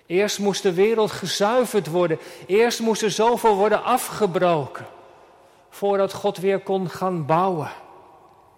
Eerst 0.05 0.39
moest 0.39 0.63
de 0.63 0.73
wereld 0.73 1.11
gezuiverd 1.11 1.87
worden. 1.87 2.19
Eerst 2.45 2.79
moest 2.79 3.01
er 3.01 3.11
zoveel 3.11 3.55
worden 3.55 3.83
afgebroken. 3.83 4.85
Voordat 5.69 6.13
God 6.13 6.37
weer 6.37 6.59
kon 6.59 6.89
gaan 6.89 7.25
bouwen. 7.25 7.71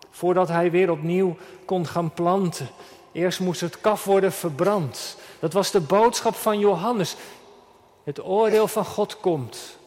Voordat 0.09 0.47
hij 0.47 0.71
weer 0.71 0.91
opnieuw 0.91 1.37
kon 1.65 1.87
gaan 1.87 2.13
planten. 2.13 2.69
Eerst 3.11 3.39
moest 3.39 3.61
het 3.61 3.81
kaf 3.81 4.03
worden 4.03 4.31
verbrand. 4.31 5.17
Dat 5.39 5.53
was 5.53 5.71
de 5.71 5.79
boodschap 5.79 6.35
van 6.35 6.59
Johannes. 6.59 7.15
Het 8.03 8.23
oordeel 8.23 8.67
van 8.67 8.85
God 8.85 9.19
komt. 9.19 9.77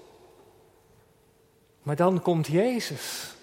Maar 1.86 1.96
dan 1.96 2.22
komt 2.22 2.46
Jezus. 2.46 3.34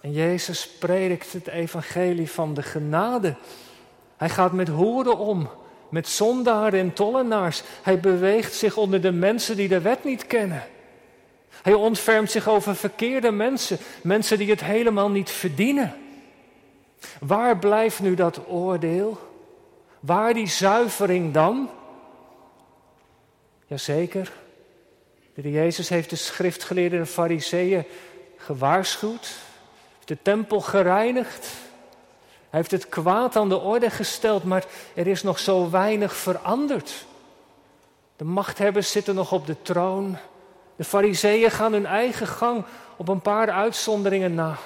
En 0.00 0.12
Jezus 0.12 0.68
predikt 0.68 1.32
het 1.32 1.46
evangelie 1.46 2.30
van 2.30 2.54
de 2.54 2.62
genade. 2.62 3.34
Hij 4.16 4.28
gaat 4.28 4.52
met 4.52 4.68
hoeren 4.68 5.18
om, 5.18 5.50
met 5.88 6.08
zondaren 6.08 6.80
en 6.80 6.92
tollenaars. 6.92 7.62
Hij 7.82 8.00
beweegt 8.00 8.54
zich 8.54 8.76
onder 8.76 9.00
de 9.00 9.12
mensen 9.12 9.56
die 9.56 9.68
de 9.68 9.80
wet 9.80 10.04
niet 10.04 10.26
kennen. 10.26 10.62
Hij 11.62 11.72
ontfermt 11.72 12.30
zich 12.30 12.48
over 12.48 12.76
verkeerde 12.76 13.30
mensen, 13.30 13.78
mensen 14.02 14.38
die 14.38 14.50
het 14.50 14.64
helemaal 14.64 15.10
niet 15.10 15.30
verdienen. 15.30 15.94
Waar 17.18 17.58
blijft 17.58 18.00
nu 18.00 18.14
dat 18.14 18.48
oordeel? 18.48 19.18
Waar 20.00 20.34
die 20.34 20.48
zuivering 20.48 21.34
dan? 21.34 21.70
Jazeker, 23.66 24.32
de 25.34 25.50
Jezus 25.50 25.88
heeft 25.88 26.10
de 26.10 26.16
schriftgeleerden 26.16 26.98
en 26.98 27.06
fariseeën 27.06 27.84
gewaarschuwd, 28.36 29.38
de 30.04 30.18
tempel 30.22 30.60
gereinigd. 30.60 31.46
Hij 32.50 32.60
heeft 32.60 32.70
het 32.70 32.88
kwaad 32.88 33.36
aan 33.36 33.48
de 33.48 33.58
orde 33.58 33.90
gesteld, 33.90 34.44
maar 34.44 34.64
er 34.94 35.06
is 35.06 35.22
nog 35.22 35.38
zo 35.38 35.70
weinig 35.70 36.16
veranderd. 36.16 37.06
De 38.16 38.24
machthebbers 38.24 38.90
zitten 38.90 39.14
nog 39.14 39.32
op 39.32 39.46
de 39.46 39.62
troon. 39.62 40.16
De 40.76 40.84
fariseeën 40.84 41.50
gaan 41.50 41.72
hun 41.72 41.86
eigen 41.86 42.26
gang 42.26 42.64
op 42.96 43.08
een 43.08 43.20
paar 43.20 43.50
uitzonderingen 43.50 44.34
na. 44.34 44.56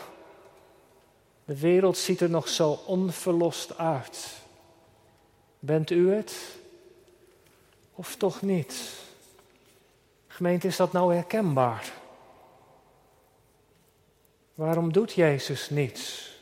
De 1.45 1.59
wereld 1.59 1.99
ziet 1.99 2.21
er 2.21 2.31
nog 2.31 2.49
zo 2.49 2.79
onverlost 2.87 3.79
uit. 3.79 4.29
Bent 5.59 5.91
u 5.91 6.13
het? 6.13 6.35
Of 7.95 8.17
toch 8.17 8.43
niet? 8.43 9.04
Gemeente, 10.35 10.67
is 10.67 10.77
dat 10.77 10.93
nou 10.93 11.15
herkenbaar? 11.15 11.93
Waarom 14.55 14.93
doet 14.93 15.13
Jezus 15.13 15.71
niets? 15.71 16.33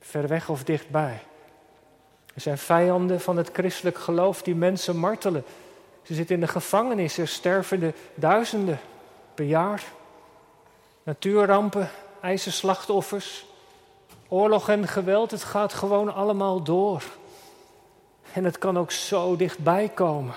Ver 0.00 0.28
weg 0.28 0.48
of 0.48 0.64
dichtbij? 0.64 1.20
Er 2.34 2.40
zijn 2.40 2.58
vijanden 2.58 3.20
van 3.20 3.36
het 3.36 3.50
christelijk 3.52 3.98
geloof 3.98 4.42
die 4.42 4.54
mensen 4.54 4.96
martelen. 4.96 5.44
Ze 6.02 6.14
zitten 6.14 6.34
in 6.34 6.40
de 6.40 6.48
gevangenis, 6.48 7.18
er 7.18 7.28
sterven 7.28 7.80
de 7.80 7.92
duizenden 8.14 8.78
per 9.34 9.44
jaar. 9.44 9.82
Natuurrampen, 11.02 11.90
ijzerslachtoffers, 12.20 13.46
oorlog 14.28 14.68
en 14.68 14.88
geweld, 14.88 15.30
het 15.30 15.44
gaat 15.44 15.72
gewoon 15.72 16.14
allemaal 16.14 16.62
door. 16.62 17.02
En 18.32 18.44
het 18.44 18.58
kan 18.58 18.78
ook 18.78 18.90
zo 18.90 19.36
dichtbij 19.36 19.88
komen. 19.88 20.34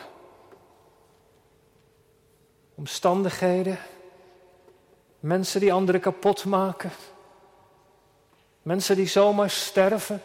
Omstandigheden, 2.79 3.77
mensen 5.19 5.59
die 5.59 5.74
anderen 5.74 6.01
kapot 6.01 6.45
maken, 6.45 6.91
mensen 8.62 8.95
die 8.95 9.07
zomaar 9.07 9.50
sterven, 9.50 10.21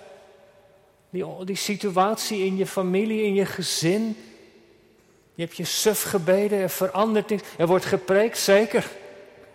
die, 1.10 1.44
die 1.44 1.56
situatie 1.56 2.44
in 2.44 2.56
je 2.56 2.66
familie, 2.66 3.22
in 3.22 3.34
je 3.34 3.46
gezin. 3.46 4.16
Je 5.34 5.42
hebt 5.42 5.56
je 5.56 5.64
suf 5.64 6.02
gebeden, 6.02 6.58
er 6.58 6.70
verandert 6.70 7.28
niks. 7.28 7.42
Er 7.58 7.66
wordt 7.66 7.84
gepreekt, 7.84 8.38
zeker, 8.38 8.90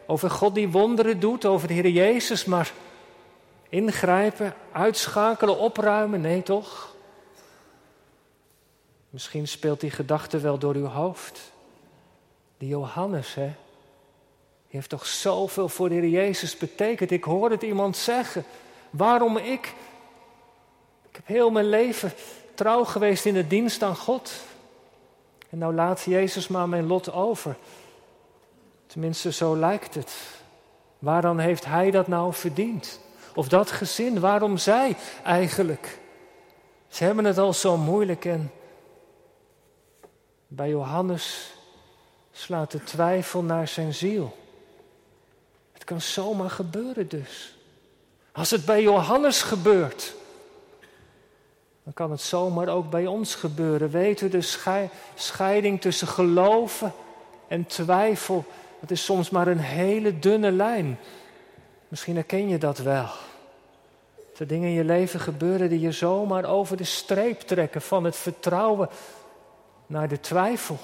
over 0.06 0.30
God 0.30 0.56
die 0.56 0.70
wonderen 0.70 1.20
doet, 1.20 1.46
over 1.46 1.68
de 1.68 1.74
Heer 1.74 1.90
Jezus, 1.90 2.46
maar 2.46 2.72
ingrijpen, 3.70 4.54
uitschakelen, 4.72 5.58
opruimen, 5.58 6.22
nee 6.22 6.44
toch? 6.44 6.96
Misschien 9.10 9.48
speelt 9.48 9.80
die 9.80 9.92
gedachte 9.92 10.40
wel 10.40 10.58
door 10.58 10.76
uw 10.76 10.88
hoofd. 10.88 11.52
Die 12.60 12.70
Johannes, 12.70 13.34
hè? 13.34 13.52
Heeft 14.68 14.90
toch 14.90 15.06
zoveel 15.06 15.70
voor 15.70 15.90
de 15.90 15.96
Heer 15.96 16.08
Jezus 16.08 16.58
betekend. 16.58 17.12
Ik 17.12 17.24
hoorde 17.24 17.56
het 17.56 17.64
iemand 17.64 17.98
zeggen. 17.98 18.44
Waarom 18.90 19.38
ik? 19.38 19.74
Ik 21.10 21.16
heb 21.16 21.28
heel 21.28 21.50
mijn 21.50 21.70
leven 21.70 22.14
trouw 22.54 22.84
geweest 22.84 23.26
in 23.26 23.34
de 23.34 23.48
dienst 23.48 23.84
aan 23.84 23.96
God. 23.96 24.32
En 25.50 25.58
nou 25.58 25.74
laat 25.74 26.02
Jezus 26.02 26.48
maar 26.48 26.70
mijn 26.70 26.88
lot 26.88 27.12
over. 27.12 27.58
Tenminste, 28.86 29.32
zo 29.32 29.56
lijkt 29.56 29.96
het. 29.96 30.16
Waaraan 31.00 31.40
heeft 31.40 31.66
hij 31.66 31.92
dat 31.92 32.08
nou 32.08 32.34
verdiend? 32.34 33.00
Of 33.36 33.48
dat 33.48 33.72
gezin, 33.72 34.20
waarom 34.20 34.58
zij 34.58 34.96
eigenlijk? 35.24 36.00
Ze 36.88 37.04
hebben 37.04 37.26
het 37.26 37.38
al 37.38 37.54
zo 37.54 37.78
moeilijk 37.78 38.26
en 38.26 38.52
bij 40.48 40.70
Johannes 40.70 41.54
slaat 42.40 42.72
de 42.72 42.84
twijfel 42.84 43.42
naar 43.42 43.68
zijn 43.68 43.94
ziel. 43.94 44.38
Het 45.74 45.84
kan 45.84 46.02
zomaar 46.02 46.50
gebeuren 46.50 47.10
dus. 47.10 47.58
Als 48.32 48.52
het 48.52 48.66
bij 48.66 48.82
Johannes 48.82 49.42
gebeurt, 49.42 50.14
dan 51.84 51.94
kan 51.94 52.12
het 52.12 52.22
zomaar 52.22 52.68
ook 52.68 52.90
bij 52.90 53.08
ons 53.08 53.36
gebeuren. 53.36 53.90
Weet 53.90 54.22
u, 54.22 54.30
de 54.30 54.90
scheiding 55.16 55.82
tussen 55.82 56.08
geloven 56.08 56.94
en 57.48 57.66
twijfel, 57.66 58.46
dat 58.80 58.92
is 58.92 59.04
soms 59.04 59.30
maar 59.30 59.48
een 59.48 59.60
hele 59.60 60.20
dunne 60.20 60.52
lijn. 60.52 61.00
Misschien 61.88 62.16
herken 62.16 62.50
je 62.50 62.58
dat 62.58 62.78
wel. 62.78 63.10
Er 64.38 64.48
dingen 64.48 64.68
in 64.68 64.76
je 64.76 64.84
leven 64.84 65.20
gebeuren 65.20 65.70
die 65.70 65.80
je 65.80 65.92
zomaar 65.92 66.46
over 66.46 66.78
de 66.78 66.84
streep 66.84 67.40
trekken 67.40 67.82
van 67.82 68.04
het 68.04 68.16
vertrouwen 68.16 68.90
naar 69.86 70.08
de 70.08 70.20
twijfel. 70.20 70.78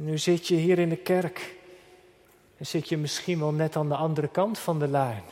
Nu 0.00 0.18
zit 0.18 0.46
je 0.46 0.54
hier 0.54 0.78
in 0.78 0.88
de 0.88 0.96
kerk 0.96 1.56
en 2.56 2.66
zit 2.66 2.88
je 2.88 2.96
misschien 2.96 3.38
wel 3.38 3.52
net 3.52 3.76
aan 3.76 3.88
de 3.88 3.94
andere 3.94 4.28
kant 4.28 4.58
van 4.58 4.78
de 4.78 4.88
lijn. 4.88 5.22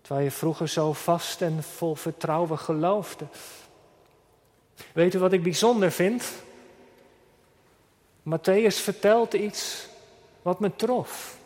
Terwijl 0.00 0.24
je 0.24 0.30
vroeger 0.30 0.68
zo 0.68 0.92
vast 0.92 1.42
en 1.42 1.62
vol 1.62 1.94
vertrouwen 1.94 2.58
geloofde. 2.58 3.26
Weet 4.92 5.14
u 5.14 5.18
wat 5.18 5.32
ik 5.32 5.42
bijzonder 5.42 5.92
vind? 5.92 6.32
Matthäus 8.22 8.76
vertelt 8.82 9.32
iets 9.32 9.88
wat 10.42 10.60
me 10.60 10.76
trof. 10.76 11.36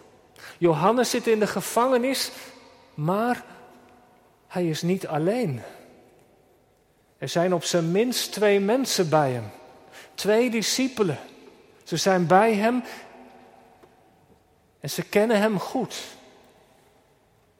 Johannes 0.58 1.10
zit 1.10 1.26
in 1.26 1.38
de 1.38 1.46
gevangenis, 1.46 2.30
maar 2.94 3.44
Hij 4.46 4.68
is 4.68 4.82
niet 4.82 5.06
alleen. 5.06 5.62
Er 7.18 7.28
zijn 7.28 7.54
op 7.54 7.64
zijn 7.64 7.90
minst 7.90 8.32
twee 8.32 8.60
mensen 8.60 9.08
bij 9.08 9.32
hem. 9.32 9.50
Twee 10.16 10.50
discipelen. 10.50 11.18
Ze 11.84 11.96
zijn 11.96 12.26
bij 12.26 12.54
hem 12.54 12.84
en 14.80 14.90
ze 14.90 15.02
kennen 15.02 15.40
hem 15.40 15.58
goed. 15.58 16.02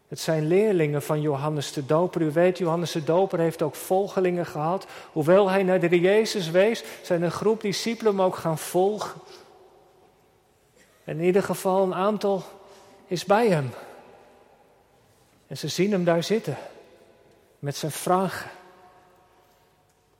Het 0.08 0.20
zijn 0.20 0.46
leerlingen 0.46 1.02
van 1.02 1.20
Johannes 1.20 1.72
de 1.72 1.86
Doper. 1.86 2.22
U 2.22 2.32
weet, 2.32 2.58
Johannes 2.58 2.92
de 2.92 3.04
Doper 3.04 3.38
heeft 3.38 3.62
ook 3.62 3.74
volgelingen 3.74 4.46
gehad. 4.46 4.86
Hoewel 5.12 5.50
hij 5.50 5.62
naar 5.62 5.80
de 5.80 6.00
Jezus 6.00 6.50
wees, 6.50 6.84
zijn 7.02 7.22
een 7.22 7.30
groep 7.30 7.60
discipelen 7.60 8.12
hem 8.12 8.22
ook 8.22 8.36
gaan 8.36 8.58
volgen. 8.58 9.20
in 11.04 11.20
ieder 11.20 11.42
geval 11.42 11.82
een 11.82 11.94
aantal 11.94 12.42
is 13.06 13.24
bij 13.24 13.48
hem. 13.48 13.70
En 15.46 15.58
ze 15.58 15.68
zien 15.68 15.92
hem 15.92 16.04
daar 16.04 16.22
zitten 16.22 16.56
met 17.58 17.76
zijn 17.76 17.92
vragen. 17.92 18.50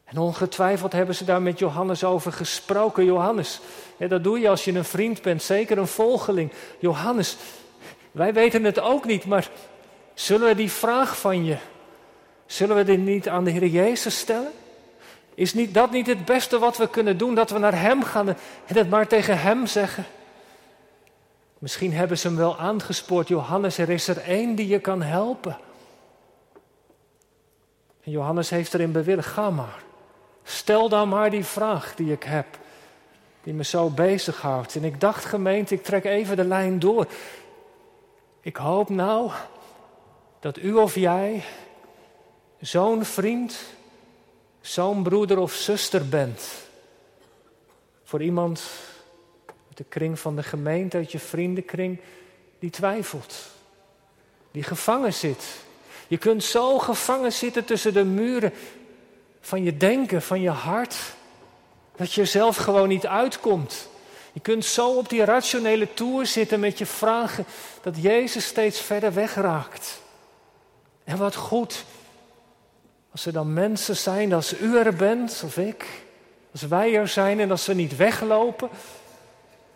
En 0.06 0.18
ongetwijfeld 0.18 0.92
hebben 0.92 1.14
ze 1.14 1.24
daar 1.24 1.42
met 1.42 1.58
Johannes 1.58 2.04
over 2.04 2.32
gesproken. 2.32 3.04
Johannes, 3.04 3.60
dat 4.08 4.24
doe 4.24 4.40
je 4.40 4.48
als 4.48 4.64
je 4.64 4.72
een 4.72 4.84
vriend 4.84 5.22
bent, 5.22 5.42
zeker 5.42 5.78
een 5.78 5.86
volgeling. 5.86 6.52
Johannes, 6.78 7.36
wij 8.12 8.32
weten 8.32 8.64
het 8.64 8.80
ook 8.80 9.04
niet, 9.04 9.24
maar 9.24 9.50
zullen 10.14 10.48
we 10.48 10.54
die 10.54 10.70
vraag 10.70 11.18
van 11.18 11.44
je, 11.44 11.56
zullen 12.46 12.76
we 12.76 12.84
die 12.84 12.98
niet 12.98 13.28
aan 13.28 13.44
de 13.44 13.50
Heer 13.50 13.66
Jezus 13.66 14.18
stellen? 14.18 14.52
Is 15.34 15.54
niet, 15.54 15.74
dat 15.74 15.90
niet 15.90 16.06
het 16.06 16.24
beste 16.24 16.58
wat 16.58 16.76
we 16.76 16.88
kunnen 16.88 17.18
doen, 17.18 17.34
dat 17.34 17.50
we 17.50 17.58
naar 17.58 17.80
Hem 17.80 18.02
gaan 18.02 18.28
en 18.28 18.36
het 18.66 18.90
maar 18.90 19.06
tegen 19.06 19.40
Hem 19.40 19.66
zeggen? 19.66 20.04
Misschien 21.58 21.92
hebben 21.92 22.18
ze 22.18 22.26
hem 22.26 22.36
wel 22.36 22.58
aangespoord, 22.58 23.28
Johannes, 23.28 23.78
er 23.78 23.90
is 23.90 24.08
er 24.08 24.18
één 24.18 24.54
die 24.54 24.68
je 24.68 24.78
kan 24.78 25.02
helpen. 25.02 25.58
En 28.02 28.10
Johannes 28.10 28.50
heeft 28.50 28.74
erin 28.74 28.92
bewilligd, 28.92 29.28
ga 29.28 29.50
maar. 29.50 29.84
Stel 30.48 30.88
dan 30.88 31.08
maar 31.08 31.30
die 31.30 31.44
vraag 31.44 31.94
die 31.94 32.12
ik 32.12 32.22
heb, 32.22 32.46
die 33.42 33.54
me 33.54 33.64
zo 33.64 33.90
bezighoudt. 33.90 34.74
En 34.74 34.84
ik 34.84 35.00
dacht, 35.00 35.24
gemeente, 35.24 35.74
ik 35.74 35.84
trek 35.84 36.04
even 36.04 36.36
de 36.36 36.44
lijn 36.44 36.78
door. 36.78 37.06
Ik 38.40 38.56
hoop 38.56 38.88
nou 38.88 39.30
dat 40.40 40.58
u 40.58 40.74
of 40.74 40.94
jij 40.94 41.44
zo'n 42.60 43.04
vriend, 43.04 43.58
zo'n 44.60 45.02
broeder 45.02 45.38
of 45.38 45.52
zuster 45.52 46.08
bent. 46.08 46.52
Voor 48.04 48.22
iemand 48.22 48.62
uit 49.46 49.76
de 49.76 49.84
kring 49.84 50.18
van 50.18 50.36
de 50.36 50.42
gemeente, 50.42 50.96
uit 50.96 51.12
je 51.12 51.18
vriendenkring, 51.18 52.00
die 52.58 52.70
twijfelt, 52.70 53.34
die 54.50 54.62
gevangen 54.62 55.14
zit. 55.14 55.44
Je 56.08 56.18
kunt 56.18 56.44
zo 56.44 56.78
gevangen 56.78 57.32
zitten 57.32 57.64
tussen 57.64 57.94
de 57.94 58.04
muren 58.04 58.52
van 59.46 59.62
je 59.62 59.76
denken, 59.76 60.22
van 60.22 60.40
je 60.40 60.50
hart, 60.50 60.96
dat 61.96 62.12
je 62.12 62.24
zelf 62.24 62.56
gewoon 62.56 62.88
niet 62.88 63.06
uitkomt. 63.06 63.88
Je 64.32 64.40
kunt 64.40 64.64
zo 64.64 64.90
op 64.90 65.08
die 65.08 65.24
rationele 65.24 65.94
toer 65.94 66.26
zitten 66.26 66.60
met 66.60 66.78
je 66.78 66.86
vragen 66.86 67.44
dat 67.82 68.02
Jezus 68.02 68.46
steeds 68.46 68.80
verder 68.80 69.12
wegraakt. 69.12 70.00
En 71.04 71.16
wat 71.16 71.34
goed, 71.34 71.84
als 73.10 73.26
er 73.26 73.32
dan 73.32 73.52
mensen 73.52 73.96
zijn, 73.96 74.32
als 74.32 74.60
u 74.60 74.78
er 74.78 74.94
bent 74.94 75.42
of 75.44 75.56
ik, 75.56 75.86
als 76.52 76.62
wij 76.62 76.94
er 76.94 77.08
zijn 77.08 77.40
en 77.40 77.50
als 77.50 77.66
we 77.66 77.74
niet 77.74 77.96
weglopen. 77.96 78.68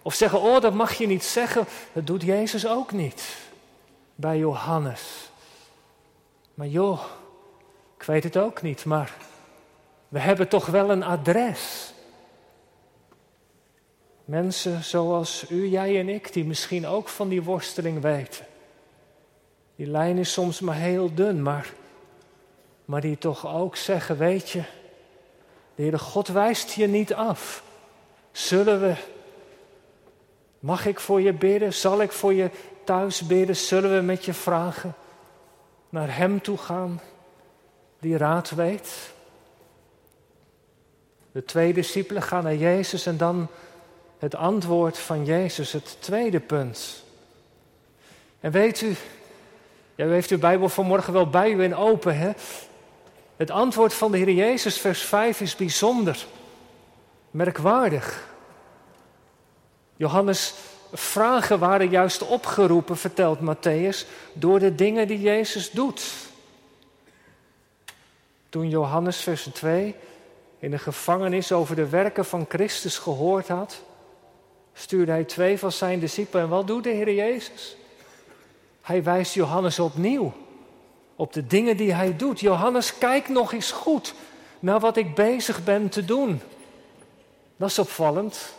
Of 0.02 0.14
zeggen, 0.14 0.40
oh 0.40 0.60
dat 0.60 0.74
mag 0.74 0.92
je 0.92 1.06
niet 1.06 1.24
zeggen, 1.24 1.66
dat 1.92 2.06
doet 2.06 2.22
Jezus 2.22 2.66
ook 2.66 2.92
niet 2.92 3.22
bij 4.14 4.38
Johannes. 4.38 5.02
Maar 6.54 6.66
joh, 6.66 7.00
ik 7.96 8.02
weet 8.02 8.24
het 8.24 8.36
ook 8.36 8.62
niet, 8.62 8.84
maar 8.84 9.28
we 10.10 10.18
hebben 10.18 10.48
toch 10.48 10.66
wel 10.66 10.90
een 10.90 11.02
adres. 11.02 11.92
Mensen 14.24 14.84
zoals 14.84 15.50
u, 15.50 15.66
jij 15.66 15.98
en 15.98 16.08
ik, 16.08 16.32
die 16.32 16.44
misschien 16.44 16.86
ook 16.86 17.08
van 17.08 17.28
die 17.28 17.42
worsteling 17.42 18.00
weten. 18.00 18.46
Die 19.76 19.86
lijn 19.86 20.18
is 20.18 20.32
soms 20.32 20.60
maar 20.60 20.74
heel 20.74 21.14
dun, 21.14 21.42
maar, 21.42 21.72
maar 22.84 23.00
die 23.00 23.18
toch 23.18 23.46
ook 23.46 23.76
zeggen, 23.76 24.18
weet 24.18 24.50
je, 24.50 24.62
de 25.74 25.82
Heere 25.82 25.98
God 25.98 26.28
wijst 26.28 26.72
je 26.72 26.86
niet 26.86 27.14
af. 27.14 27.62
Zullen 28.32 28.80
we, 28.80 28.94
mag 30.58 30.86
ik 30.86 31.00
voor 31.00 31.20
je 31.20 31.32
bidden? 31.32 31.74
Zal 31.74 32.00
ik 32.00 32.12
voor 32.12 32.34
je 32.34 32.50
thuis 32.84 33.26
bidden? 33.26 33.56
Zullen 33.56 33.94
we 33.96 34.02
met 34.02 34.24
je 34.24 34.34
vragen 34.34 34.94
naar 35.88 36.16
Hem 36.16 36.40
toe 36.40 36.58
gaan, 36.58 37.00
die 37.98 38.16
raad 38.16 38.50
weet? 38.50 39.12
De 41.32 41.44
twee 41.44 41.72
discipelen 41.72 42.22
gaan 42.22 42.44
naar 42.44 42.56
Jezus 42.56 43.06
en 43.06 43.16
dan 43.16 43.48
het 44.18 44.34
antwoord 44.34 44.98
van 44.98 45.24
Jezus, 45.24 45.72
het 45.72 45.96
tweede 45.98 46.40
punt. 46.40 47.04
En 48.40 48.50
weet 48.50 48.80
u, 48.80 48.96
ja, 49.94 50.04
u 50.04 50.12
heeft 50.12 50.30
uw 50.30 50.38
Bijbel 50.38 50.68
vanmorgen 50.68 51.12
wel 51.12 51.30
bij 51.30 51.50
u 51.52 51.64
en 51.64 51.76
open, 51.76 52.18
hè? 52.18 52.30
Het 53.36 53.50
antwoord 53.50 53.94
van 53.94 54.10
de 54.10 54.18
Heer 54.18 54.30
Jezus, 54.30 54.78
vers 54.78 55.00
5, 55.00 55.40
is 55.40 55.56
bijzonder, 55.56 56.26
merkwaardig. 57.30 58.28
Johannes' 59.96 60.54
vragen 60.92 61.58
waren 61.58 61.90
juist 61.90 62.22
opgeroepen, 62.22 62.96
vertelt 62.96 63.38
Matthäus, 63.40 64.06
door 64.32 64.58
de 64.58 64.74
dingen 64.74 65.06
die 65.06 65.20
Jezus 65.20 65.70
doet. 65.70 66.12
Toen 68.48 68.68
Johannes, 68.68 69.20
vers 69.20 69.48
2, 69.52 69.94
in 70.60 70.70
de 70.70 70.78
gevangenis 70.78 71.52
over 71.52 71.76
de 71.76 71.88
werken 71.88 72.24
van 72.24 72.46
Christus 72.48 72.98
gehoord 72.98 73.48
had, 73.48 73.82
stuurde 74.72 75.12
hij 75.12 75.24
twee 75.24 75.58
van 75.58 75.72
zijn 75.72 76.00
discipelen. 76.00 76.44
En 76.44 76.50
wat 76.50 76.66
doet 76.66 76.84
de 76.84 76.90
Heer 76.90 77.14
Jezus? 77.14 77.76
Hij 78.82 79.02
wijst 79.02 79.34
Johannes 79.34 79.78
opnieuw 79.78 80.32
op 81.16 81.32
de 81.32 81.46
dingen 81.46 81.76
die 81.76 81.92
hij 81.92 82.16
doet. 82.16 82.40
Johannes, 82.40 82.98
kijk 82.98 83.28
nog 83.28 83.52
eens 83.52 83.72
goed 83.72 84.14
naar 84.58 84.80
wat 84.80 84.96
ik 84.96 85.14
bezig 85.14 85.64
ben 85.64 85.88
te 85.88 86.04
doen. 86.04 86.40
Dat 87.56 87.68
is 87.68 87.78
opvallend. 87.78 88.54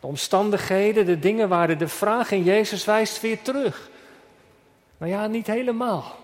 De 0.00 0.06
omstandigheden, 0.06 1.06
de 1.06 1.18
dingen 1.18 1.48
waren 1.48 1.78
de 1.78 1.88
vraag 1.88 2.32
en 2.32 2.42
Jezus 2.42 2.84
wijst 2.84 3.20
weer 3.20 3.42
terug. 3.42 3.90
Maar 4.98 5.08
ja, 5.08 5.26
niet 5.26 5.46
helemaal. 5.46 6.16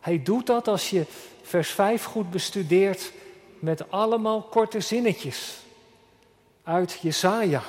Hij 0.00 0.22
doet 0.22 0.46
dat 0.46 0.68
als 0.68 0.90
je 0.90 1.04
vers 1.42 1.70
5 1.70 2.04
goed 2.04 2.30
bestudeert 2.30 3.12
met 3.60 3.90
allemaal 3.90 4.42
korte 4.42 4.80
zinnetjes 4.80 5.58
uit 6.62 6.98
Jesaja. 7.02 7.62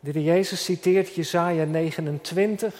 De 0.00 0.22
Jezus 0.22 0.64
citeert 0.64 1.14
Jesaja 1.14 1.64
29, 1.64 2.74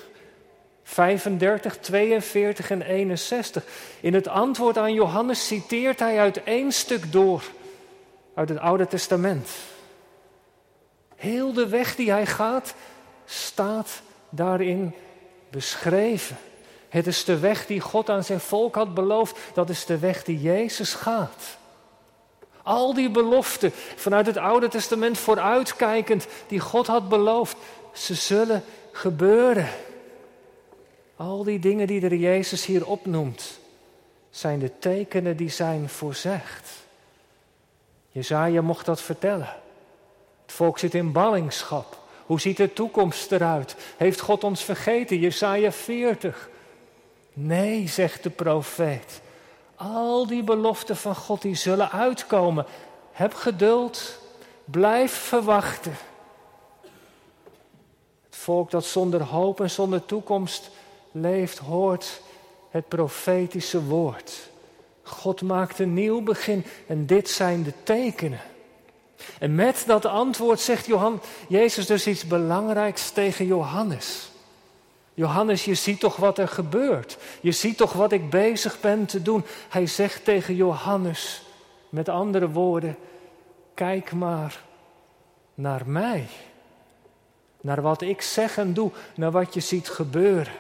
35, 0.83 1.79
42 1.79 2.71
en 2.71 2.83
61. 2.83 3.65
In 4.01 4.15
het 4.15 4.29
antwoord 4.29 4.79
aan 4.79 4.95
Johannes 4.95 5.47
citeert 5.47 5.99
hij 5.99 6.19
uit 6.19 6.43
één 6.43 6.73
stuk 6.73 7.13
door 7.13 7.43
uit 8.35 8.49
het 8.49 8.59
Oude 8.59 8.87
Testament. 8.87 9.49
Heel 11.17 11.53
de 11.53 11.69
weg 11.69 11.97
die 11.97 12.11
hij 12.11 12.27
gaat, 12.27 12.75
staat 13.25 14.03
daarin 14.29 14.95
beschreven. 15.51 16.37
Het 16.89 17.07
is 17.07 17.25
de 17.25 17.39
weg 17.39 17.67
die 17.67 17.81
God 17.81 18.11
aan 18.11 18.25
zijn 18.25 18.41
volk 18.41 18.75
had 18.75 18.95
beloofd. 18.95 19.39
Dat 19.55 19.71
is 19.71 19.87
de 19.87 19.99
weg 19.99 20.25
die 20.25 20.41
Jezus 20.41 20.95
gaat. 20.95 21.59
Al 22.65 22.95
die 22.95 23.11
beloften 23.11 23.73
vanuit 23.97 24.27
het 24.27 24.37
Oude 24.37 24.69
Testament 24.69 25.19
vooruitkijkend, 25.19 26.27
die 26.47 26.61
God 26.61 26.87
had 26.87 27.09
beloofd, 27.09 27.57
ze 27.93 28.15
zullen 28.15 28.65
gebeuren. 28.93 29.69
Al 31.17 31.45
die 31.45 31.59
dingen 31.59 31.87
die 31.87 32.09
de 32.09 32.19
Jezus 32.19 32.67
hier 32.67 32.87
opnoemt, 32.87 33.59
zijn 34.31 34.59
de 34.59 34.79
tekenen 34.79 35.37
die 35.37 35.51
zijn 35.51 35.89
voorzegd. 35.89 36.71
Jezaja 38.11 38.63
mocht 38.63 38.87
dat 38.87 39.01
vertellen. 39.01 39.57
Het 40.43 40.55
volk 40.55 40.79
zit 40.79 40.95
in 40.95 41.13
ballingschap. 41.13 41.99
Hoe 42.27 42.41
ziet 42.41 42.57
de 42.57 42.73
toekomst 42.73 43.33
eruit? 43.33 43.77
Heeft 43.97 44.21
God 44.21 44.45
ons 44.45 44.65
vergeten? 44.65 45.19
Jesaja 45.19 45.73
40. 45.73 46.49
Nee, 47.33 47.89
zegt 47.89 48.23
de 48.23 48.31
profeet. 48.31 49.21
Al 49.77 50.27
die 50.27 50.43
beloften 50.43 50.97
van 50.97 51.15
God 51.17 51.43
die 51.43 51.55
zullen 51.55 51.91
uitkomen. 51.91 52.67
Heb 53.13 53.35
geduld, 53.35 54.19
blijf 54.65 55.13
verwachten. 55.13 55.97
Het 58.25 58.37
volk 58.37 58.71
dat 58.71 58.85
zonder 58.85 59.23
hoop 59.23 59.61
en 59.61 59.71
zonder 59.71 60.05
toekomst 60.05 60.71
leeft, 61.13 61.59
hoort 61.59 62.21
het 62.71 62.89
profetische 62.89 63.85
woord. 63.85 64.51
God 65.03 65.43
maakt 65.43 65.79
een 65.79 65.95
nieuw 65.95 66.23
begin 66.23 66.65
en 66.87 67.07
dit 67.07 67.31
zijn 67.31 67.63
de 67.63 67.73
tekenen. 67.83 68.41
En 69.39 69.55
met 69.55 69.85
dat 69.87 70.05
antwoord 70.05 70.61
zegt 70.61 70.87
Johan, 70.87 71.21
Jezus 71.49 71.87
dus 71.87 72.07
iets 72.07 72.27
belangrijks 72.27 73.11
tegen 73.11 73.47
Johannes. 73.47 74.29
Johannes, 75.15 75.65
je 75.65 75.75
ziet 75.75 76.01
toch 76.01 76.17
wat 76.17 76.39
er 76.39 76.49
gebeurt. 76.49 77.19
Je 77.41 77.53
ziet 77.53 77.77
toch 77.77 77.93
wat 77.93 78.13
ik 78.13 78.31
bezig 78.31 78.81
ben 78.81 79.07
te 79.07 79.23
doen. 79.23 79.45
Hij 79.69 79.87
zegt 79.87 80.25
tegen 80.25 80.55
Johannes, 80.55 81.43
met 81.89 82.09
andere 82.09 82.51
woorden, 82.51 82.97
kijk 83.75 84.13
maar 84.13 84.61
naar 85.55 85.83
mij. 85.87 86.27
Naar 87.61 87.83
wat 87.83 88.03
ik 88.03 88.23
zeg 88.23 88.59
en 88.59 88.75
doe, 88.75 88.91
naar 89.15 89.31
wat 89.31 89.55
je 89.55 89.61
ziet 89.61 89.89
gebeuren. 89.89 90.53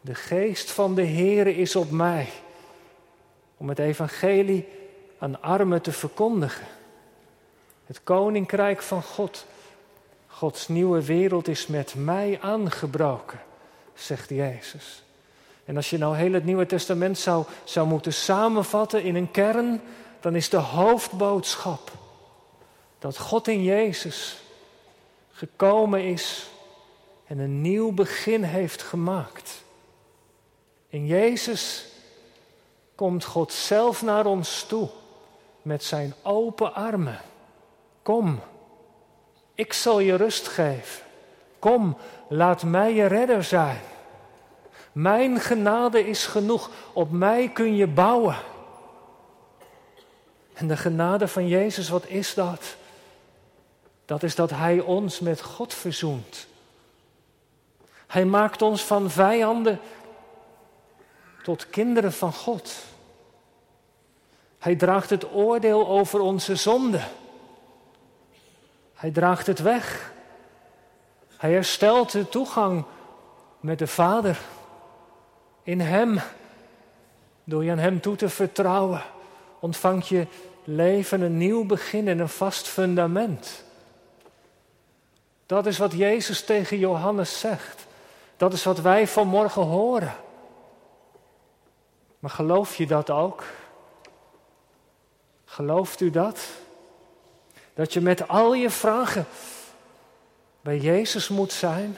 De 0.00 0.14
geest 0.14 0.70
van 0.70 0.94
de 0.94 1.06
Heere 1.06 1.56
is 1.56 1.76
op 1.76 1.90
mij 1.90 2.28
om 3.56 3.68
het 3.68 3.78
evangelie 3.78 4.68
aan 5.18 5.42
armen 5.42 5.82
te 5.82 5.92
verkondigen. 5.92 6.66
Het 7.86 8.02
koninkrijk 8.02 8.82
van 8.82 9.02
God, 9.02 9.46
Gods 10.26 10.68
nieuwe 10.68 11.04
wereld 11.04 11.48
is 11.48 11.66
met 11.66 11.94
mij 11.94 12.38
aangebroken, 12.40 13.40
zegt 13.94 14.28
Jezus. 14.28 15.02
En 15.64 15.76
als 15.76 15.90
je 15.90 15.98
nou 15.98 16.16
heel 16.16 16.32
het 16.32 16.44
Nieuwe 16.44 16.66
Testament 16.66 17.18
zou, 17.18 17.44
zou 17.64 17.86
moeten 17.86 18.12
samenvatten 18.12 19.02
in 19.02 19.14
een 19.14 19.30
kern, 19.30 19.80
dan 20.20 20.34
is 20.34 20.48
de 20.48 20.56
hoofdboodschap 20.56 21.90
dat 22.98 23.18
God 23.18 23.48
in 23.48 23.62
Jezus 23.62 24.36
gekomen 25.32 26.04
is 26.04 26.46
en 27.26 27.38
een 27.38 27.60
nieuw 27.60 27.92
begin 27.92 28.42
heeft 28.42 28.82
gemaakt. 28.82 29.62
In 30.88 31.06
Jezus 31.06 31.86
komt 32.94 33.24
God 33.24 33.52
zelf 33.52 34.02
naar 34.02 34.26
ons 34.26 34.64
toe 34.68 34.88
met 35.62 35.84
zijn 35.84 36.14
open 36.22 36.74
armen. 36.74 37.20
Kom, 38.02 38.40
ik 39.54 39.72
zal 39.72 40.00
je 40.00 40.14
rust 40.14 40.48
geven. 40.48 41.03
Kom, 41.64 41.96
laat 42.28 42.62
mij 42.62 42.94
je 42.94 43.06
redder 43.06 43.44
zijn. 43.44 43.80
Mijn 44.92 45.40
genade 45.40 46.06
is 46.06 46.26
genoeg, 46.26 46.70
op 46.92 47.10
mij 47.10 47.48
kun 47.48 47.76
je 47.76 47.86
bouwen. 47.86 48.36
En 50.54 50.68
de 50.68 50.76
genade 50.76 51.28
van 51.28 51.48
Jezus, 51.48 51.88
wat 51.88 52.06
is 52.06 52.34
dat? 52.34 52.76
Dat 54.04 54.22
is 54.22 54.34
dat 54.34 54.50
Hij 54.50 54.80
ons 54.80 55.20
met 55.20 55.42
God 55.42 55.74
verzoent. 55.74 56.46
Hij 58.06 58.24
maakt 58.24 58.62
ons 58.62 58.82
van 58.82 59.10
vijanden 59.10 59.80
tot 61.42 61.70
kinderen 61.70 62.12
van 62.12 62.32
God. 62.32 62.74
Hij 64.58 64.76
draagt 64.76 65.10
het 65.10 65.32
oordeel 65.32 65.88
over 65.88 66.20
onze 66.20 66.56
zonde. 66.56 67.00
Hij 68.94 69.10
draagt 69.10 69.46
het 69.46 69.58
weg. 69.58 70.12
Hij 71.44 71.52
herstelt 71.52 72.12
de 72.12 72.28
toegang 72.28 72.84
met 73.60 73.78
de 73.78 73.86
Vader. 73.86 74.40
In 75.62 75.80
Hem, 75.80 76.20
door 77.44 77.64
je 77.64 77.70
aan 77.70 77.78
Hem 77.78 78.00
toe 78.00 78.16
te 78.16 78.28
vertrouwen, 78.28 79.02
ontvangt 79.60 80.08
je 80.08 80.26
leven 80.64 81.20
een 81.20 81.36
nieuw 81.36 81.64
begin 81.64 82.08
en 82.08 82.18
een 82.18 82.28
vast 82.28 82.68
fundament. 82.68 83.64
Dat 85.46 85.66
is 85.66 85.78
wat 85.78 85.92
Jezus 85.92 86.44
tegen 86.44 86.78
Johannes 86.78 87.40
zegt. 87.40 87.86
Dat 88.36 88.52
is 88.52 88.64
wat 88.64 88.80
wij 88.80 89.06
vanmorgen 89.06 89.62
horen. 89.62 90.14
Maar 92.18 92.30
geloof 92.30 92.76
je 92.76 92.86
dat 92.86 93.10
ook? 93.10 93.44
Gelooft 95.44 96.00
u 96.00 96.10
dat? 96.10 96.48
Dat 97.74 97.92
je 97.92 98.00
met 98.00 98.28
al 98.28 98.54
je 98.54 98.70
vragen 98.70 99.26
bij 100.64 100.78
Jezus 100.78 101.28
moet 101.28 101.52
zijn? 101.52 101.96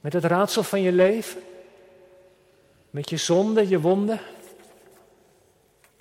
Met 0.00 0.12
het 0.12 0.24
raadsel 0.24 0.62
van 0.62 0.80
je 0.80 0.92
leven? 0.92 1.42
Met 2.90 3.10
je 3.10 3.16
zonde, 3.16 3.68
je 3.68 3.80
wonden? 3.80 4.20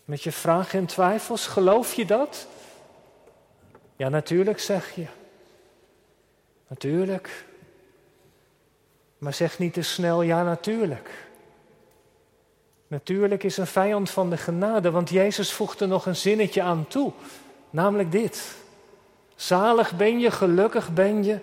Met 0.05 0.23
je 0.23 0.31
vragen 0.31 0.79
en 0.79 0.85
twijfels? 0.85 1.47
Geloof 1.47 1.93
je 1.93 2.05
dat? 2.05 2.47
Ja, 3.95 4.09
natuurlijk 4.09 4.59
zeg 4.59 4.95
je. 4.95 5.05
Natuurlijk. 6.67 7.45
Maar 9.17 9.33
zeg 9.33 9.59
niet 9.59 9.73
te 9.73 9.81
snel 9.81 10.21
ja, 10.21 10.43
natuurlijk. 10.43 11.27
Natuurlijk 12.87 13.43
is 13.43 13.57
een 13.57 13.67
vijand 13.67 14.09
van 14.09 14.29
de 14.29 14.37
genade, 14.37 14.91
want 14.91 15.09
Jezus 15.09 15.51
voegt 15.51 15.79
er 15.79 15.87
nog 15.87 16.05
een 16.05 16.15
zinnetje 16.15 16.61
aan 16.61 16.87
toe. 16.87 17.11
Namelijk 17.69 18.11
dit. 18.11 18.58
Zalig 19.39 19.95
ben 19.95 20.19
je, 20.19 20.31
gelukkig 20.31 20.93
ben 20.93 21.23
je, 21.23 21.39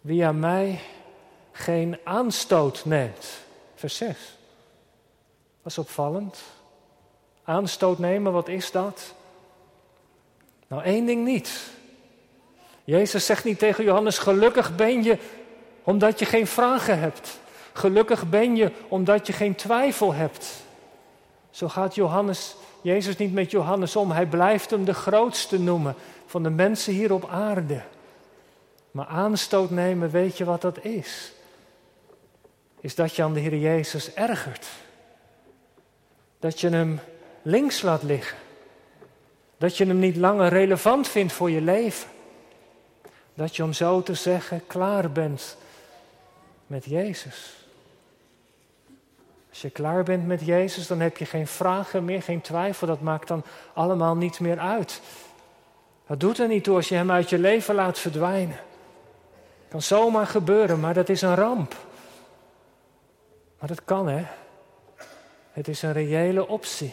wie 0.00 0.26
aan 0.26 0.38
mij 0.38 0.80
geen 1.52 1.98
aanstoot 2.04 2.84
neemt. 2.84 3.26
Vers 3.74 3.96
6. 3.96 4.16
Dat 5.62 5.72
is 5.72 5.78
opvallend. 5.78 6.38
Aanstoot 7.44 7.98
nemen, 7.98 8.32
wat 8.32 8.48
is 8.48 8.70
dat? 8.70 9.14
Nou, 10.66 10.82
één 10.82 11.06
ding 11.06 11.24
niet. 11.24 11.70
Jezus 12.84 13.26
zegt 13.26 13.44
niet 13.44 13.58
tegen 13.58 13.84
Johannes: 13.84 14.18
Gelukkig 14.18 14.76
ben 14.76 15.02
je 15.02 15.18
omdat 15.82 16.18
je 16.18 16.24
geen 16.24 16.46
vragen 16.46 16.98
hebt. 16.98 17.38
Gelukkig 17.72 18.28
ben 18.28 18.56
je 18.56 18.72
omdat 18.88 19.26
je 19.26 19.32
geen 19.32 19.54
twijfel 19.54 20.12
hebt. 20.14 20.62
Zo 21.50 21.68
gaat 21.68 21.94
Johannes, 21.94 22.56
Jezus 22.80 23.16
niet 23.16 23.32
met 23.32 23.50
Johannes 23.50 23.96
om. 23.96 24.10
Hij 24.10 24.26
blijft 24.26 24.70
hem 24.70 24.84
de 24.84 24.94
grootste 24.94 25.60
noemen 25.60 25.94
van 26.30 26.42
de 26.42 26.50
mensen 26.50 26.92
hier 26.92 27.12
op 27.12 27.28
aarde. 27.28 27.82
Maar 28.90 29.06
aanstoot 29.06 29.70
nemen, 29.70 30.10
weet 30.10 30.38
je 30.38 30.44
wat 30.44 30.60
dat 30.60 30.84
is? 30.84 31.32
Is 32.80 32.94
dat 32.94 33.16
je 33.16 33.22
aan 33.22 33.32
de 33.32 33.40
Heer 33.40 33.56
Jezus 33.56 34.14
ergert. 34.14 34.66
Dat 36.38 36.60
je 36.60 36.68
hem 36.68 37.00
links 37.42 37.82
laat 37.82 38.02
liggen. 38.02 38.38
Dat 39.56 39.76
je 39.76 39.86
hem 39.86 39.98
niet 39.98 40.16
langer 40.16 40.48
relevant 40.48 41.08
vindt 41.08 41.32
voor 41.32 41.50
je 41.50 41.60
leven. 41.60 42.10
Dat 43.34 43.56
je 43.56 43.62
om 43.62 43.72
zo 43.72 44.02
te 44.02 44.14
zeggen 44.14 44.66
klaar 44.66 45.12
bent 45.12 45.56
met 46.66 46.84
Jezus. 46.84 47.54
Als 49.48 49.62
je 49.62 49.70
klaar 49.70 50.02
bent 50.02 50.26
met 50.26 50.44
Jezus, 50.44 50.86
dan 50.86 51.00
heb 51.00 51.16
je 51.16 51.24
geen 51.24 51.46
vragen 51.46 52.04
meer, 52.04 52.22
geen 52.22 52.40
twijfel. 52.40 52.86
Dat 52.86 53.00
maakt 53.00 53.28
dan 53.28 53.44
allemaal 53.74 54.16
niet 54.16 54.40
meer 54.40 54.58
uit. 54.58 55.00
Dat 56.10 56.20
doet 56.20 56.38
er 56.38 56.48
niet 56.48 56.64
toe 56.64 56.76
als 56.76 56.88
je 56.88 56.94
hem 56.94 57.10
uit 57.10 57.30
je 57.30 57.38
leven 57.38 57.74
laat 57.74 57.98
verdwijnen. 57.98 58.60
Kan 59.68 59.82
zomaar 59.82 60.26
gebeuren, 60.26 60.80
maar 60.80 60.94
dat 60.94 61.08
is 61.08 61.22
een 61.22 61.34
ramp. 61.34 61.76
Maar 63.58 63.68
dat 63.68 63.84
kan, 63.84 64.08
hè? 64.08 64.24
Het 65.52 65.68
is 65.68 65.82
een 65.82 65.92
reële 65.92 66.48
optie. 66.48 66.92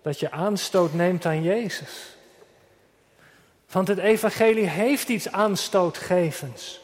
Dat 0.00 0.20
je 0.20 0.30
aanstoot 0.30 0.92
neemt 0.92 1.26
aan 1.26 1.42
Jezus. 1.42 2.16
Want 3.70 3.88
het 3.88 3.98
evangelie 3.98 4.68
heeft 4.68 5.08
iets 5.08 5.32
aanstootgevends. 5.32 6.80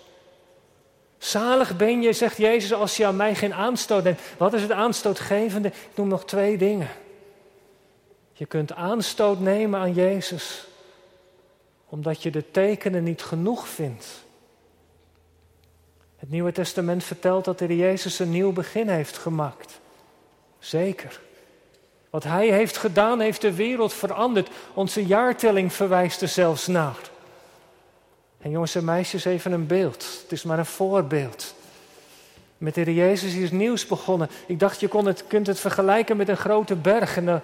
Zalig 1.18 1.76
ben 1.76 2.02
je, 2.02 2.12
zegt 2.12 2.36
Jezus, 2.36 2.72
als 2.72 2.96
je 2.96 3.06
aan 3.06 3.16
mij 3.16 3.34
geen 3.34 3.54
aanstoot 3.54 4.04
neemt. 4.04 4.20
Wat 4.36 4.52
is 4.52 4.62
het 4.62 4.72
aanstootgevende? 4.72 5.68
Ik 5.68 5.90
noem 5.94 6.08
nog 6.08 6.24
twee 6.24 6.58
dingen. 6.58 6.88
Je 8.32 8.46
kunt 8.46 8.72
aanstoot 8.72 9.40
nemen 9.40 9.80
aan 9.80 9.94
Jezus, 9.94 10.68
omdat 11.88 12.22
je 12.22 12.30
de 12.30 12.50
tekenen 12.50 13.04
niet 13.04 13.22
genoeg 13.22 13.68
vindt. 13.68 14.06
Het 16.16 16.30
Nieuwe 16.30 16.52
Testament 16.52 17.04
vertelt 17.04 17.44
dat 17.44 17.60
er 17.60 17.72
Jezus 17.72 18.18
een 18.18 18.30
nieuw 18.30 18.52
begin 18.52 18.88
heeft 18.88 19.18
gemaakt. 19.18 19.80
Zeker. 20.58 21.20
Wat 22.10 22.24
Hij 22.24 22.48
heeft 22.48 22.76
gedaan, 22.76 23.20
heeft 23.20 23.40
de 23.40 23.54
wereld 23.54 23.94
veranderd. 23.94 24.50
Onze 24.74 25.06
jaartelling 25.06 25.72
verwijst 25.72 26.22
er 26.22 26.28
zelfs 26.28 26.66
naar. 26.66 27.10
En 28.38 28.50
jongens 28.50 28.74
en 28.74 28.84
meisjes, 28.84 29.24
even 29.24 29.52
een 29.52 29.66
beeld. 29.66 30.20
Het 30.22 30.32
is 30.32 30.42
maar 30.42 30.58
een 30.58 30.66
voorbeeld. 30.66 31.54
Met 32.58 32.74
de 32.74 32.94
Jezus 32.94 33.34
is 33.34 33.50
nieuws 33.50 33.86
begonnen. 33.86 34.30
Ik 34.46 34.58
dacht, 34.58 34.80
je 34.80 34.88
kon 34.88 35.06
het, 35.06 35.26
kunt 35.26 35.46
het 35.46 35.60
vergelijken 35.60 36.16
met 36.16 36.28
een 36.28 36.36
grote 36.36 36.74
berg. 36.74 37.16
En 37.16 37.24
dan, 37.24 37.40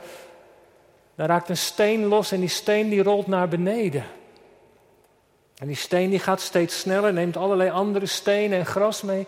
dan 1.14 1.26
raakt 1.26 1.48
een 1.48 1.56
steen 1.56 2.04
los 2.04 2.32
en 2.32 2.40
die 2.40 2.48
steen 2.48 2.88
die 2.88 3.02
rolt 3.02 3.26
naar 3.26 3.48
beneden. 3.48 4.04
En 5.58 5.66
die 5.66 5.76
steen 5.76 6.10
die 6.10 6.18
gaat 6.18 6.40
steeds 6.40 6.78
sneller, 6.78 7.12
neemt 7.12 7.36
allerlei 7.36 7.70
andere 7.70 8.06
stenen 8.06 8.58
en 8.58 8.66
gras 8.66 9.02
mee. 9.02 9.26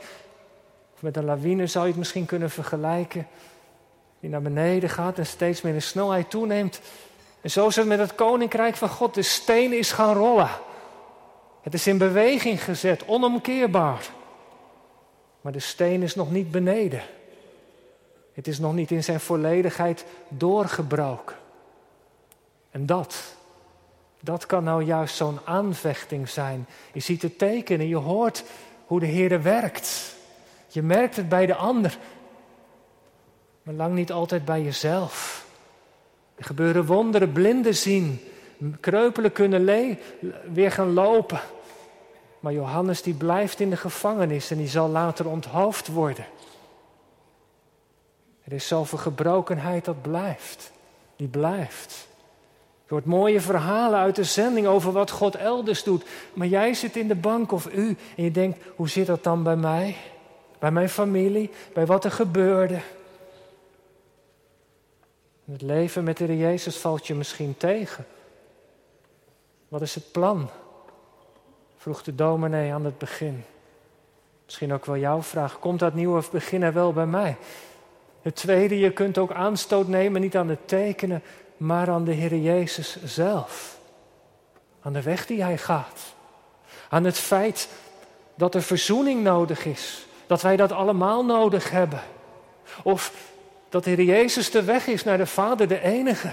Of 0.94 1.02
met 1.02 1.16
een 1.16 1.24
lawine 1.24 1.66
zou 1.66 1.84
je 1.84 1.90
het 1.90 1.98
misschien 1.98 2.26
kunnen 2.26 2.50
vergelijken. 2.50 3.28
Die 4.20 4.30
naar 4.30 4.42
beneden 4.42 4.88
gaat 4.88 5.18
en 5.18 5.26
steeds 5.26 5.62
meer 5.62 5.74
in 5.74 5.82
snelheid 5.82 6.30
toeneemt. 6.30 6.80
En 7.40 7.50
zo 7.50 7.66
is 7.66 7.76
het 7.76 7.86
met 7.86 7.98
het 7.98 8.14
koninkrijk 8.14 8.76
van 8.76 8.88
God. 8.88 9.14
De 9.14 9.22
steen 9.22 9.72
is 9.72 9.92
gaan 9.92 10.14
rollen. 10.14 10.50
Het 11.62 11.74
is 11.74 11.86
in 11.86 11.98
beweging 11.98 12.64
gezet, 12.64 13.06
onomkeerbaar. 13.06 14.08
Maar 15.40 15.52
de 15.52 15.58
steen 15.58 16.02
is 16.02 16.14
nog 16.14 16.30
niet 16.30 16.50
beneden. 16.50 17.02
Het 18.32 18.48
is 18.48 18.58
nog 18.58 18.74
niet 18.74 18.90
in 18.90 19.04
zijn 19.04 19.20
volledigheid 19.20 20.04
doorgebroken. 20.28 21.36
En 22.70 22.86
dat, 22.86 23.36
dat 24.26 24.46
kan 24.46 24.64
nou 24.64 24.82
juist 24.82 25.16
zo'n 25.16 25.38
aanvechting 25.44 26.28
zijn. 26.28 26.66
Je 26.92 27.00
ziet 27.00 27.22
het 27.22 27.38
tekenen, 27.38 27.88
je 27.88 27.96
hoort 27.96 28.44
hoe 28.86 29.00
de 29.00 29.06
Heer 29.06 29.42
werkt. 29.42 30.14
Je 30.68 30.82
merkt 30.82 31.16
het 31.16 31.28
bij 31.28 31.46
de 31.46 31.54
ander, 31.54 31.98
maar 33.62 33.74
lang 33.74 33.94
niet 33.94 34.12
altijd 34.12 34.44
bij 34.44 34.62
jezelf. 34.62 35.46
Er 36.34 36.44
gebeuren 36.44 36.86
wonderen, 36.86 37.32
blinden 37.32 37.74
zien, 37.74 38.20
kreupelen 38.80 39.32
kunnen 39.32 39.98
weer 40.52 40.72
gaan 40.72 40.92
lopen. 40.92 41.40
Maar 42.40 42.52
Johannes 42.52 43.02
die 43.02 43.14
blijft 43.14 43.60
in 43.60 43.70
de 43.70 43.76
gevangenis 43.76 44.50
en 44.50 44.56
die 44.56 44.68
zal 44.68 44.88
later 44.88 45.28
onthoofd 45.28 45.88
worden. 45.88 46.26
Er 48.44 48.52
is 48.52 48.66
zoveel 48.66 48.98
gebrokenheid 48.98 49.84
dat 49.84 50.02
blijft. 50.02 50.72
Die 51.16 51.28
blijft. 51.28 52.08
Je 52.86 52.92
hoort 52.92 53.04
mooie 53.04 53.40
verhalen 53.40 53.98
uit 53.98 54.16
de 54.16 54.24
zending 54.24 54.66
over 54.66 54.92
wat 54.92 55.10
God 55.10 55.34
elders 55.34 55.82
doet. 55.82 56.04
Maar 56.32 56.46
jij 56.46 56.74
zit 56.74 56.96
in 56.96 57.08
de 57.08 57.14
bank 57.14 57.52
of 57.52 57.72
u 57.72 57.96
en 58.16 58.24
je 58.24 58.30
denkt, 58.30 58.58
hoe 58.76 58.88
zit 58.88 59.06
dat 59.06 59.24
dan 59.24 59.42
bij 59.42 59.56
mij? 59.56 59.96
Bij 60.58 60.70
mijn 60.70 60.88
familie? 60.88 61.50
Bij 61.74 61.86
wat 61.86 62.04
er 62.04 62.10
gebeurde? 62.10 62.80
Het 65.44 65.62
leven 65.62 66.04
met 66.04 66.16
de 66.16 66.36
Jezus 66.36 66.76
valt 66.76 67.06
je 67.06 67.14
misschien 67.14 67.56
tegen. 67.56 68.06
Wat 69.68 69.82
is 69.82 69.94
het 69.94 70.12
plan? 70.12 70.50
Vroeg 71.76 72.02
de 72.02 72.14
dominee 72.14 72.72
aan 72.72 72.84
het 72.84 72.98
begin. 72.98 73.44
Misschien 74.44 74.72
ook 74.72 74.84
wel 74.84 74.96
jouw 74.96 75.22
vraag. 75.22 75.58
Komt 75.58 75.78
dat 75.78 75.94
nieuwe 75.94 76.22
begin 76.32 76.62
er 76.62 76.72
wel 76.72 76.92
bij 76.92 77.06
mij? 77.06 77.36
Het 78.22 78.34
tweede, 78.36 78.78
je 78.78 78.92
kunt 78.92 79.18
ook 79.18 79.32
aanstoot 79.32 79.88
nemen, 79.88 80.20
niet 80.20 80.36
aan 80.36 80.48
het 80.48 80.68
tekenen, 80.68 81.22
maar 81.56 81.90
aan 81.90 82.04
de 82.04 82.12
Heer 82.12 82.36
Jezus 82.36 82.96
zelf. 83.04 83.78
Aan 84.80 84.92
de 84.92 85.02
weg 85.02 85.26
die 85.26 85.42
Hij 85.42 85.58
gaat. 85.58 86.00
Aan 86.88 87.04
het 87.04 87.18
feit 87.18 87.68
dat 88.34 88.54
er 88.54 88.62
verzoening 88.62 89.22
nodig 89.22 89.64
is. 89.64 90.06
Dat 90.26 90.42
wij 90.42 90.56
dat 90.56 90.72
allemaal 90.72 91.24
nodig 91.24 91.70
hebben. 91.70 92.02
Of 92.82 93.12
dat 93.68 93.84
de 93.84 93.90
Heer 93.90 94.02
Jezus 94.02 94.50
de 94.50 94.64
weg 94.64 94.86
is 94.86 95.04
naar 95.04 95.18
de 95.18 95.26
Vader, 95.26 95.68
de 95.68 95.80
enige. 95.80 96.32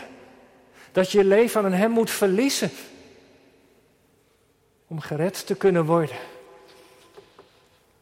Dat 0.92 1.12
je 1.12 1.24
leven 1.24 1.64
aan 1.64 1.74
Hem 1.74 1.92
moet 1.92 2.12
verliezen. 2.12 2.72
Om 4.88 5.00
gered 5.00 5.48
te 5.48 5.56
kunnen 5.56 5.86
worden. 5.86 6.18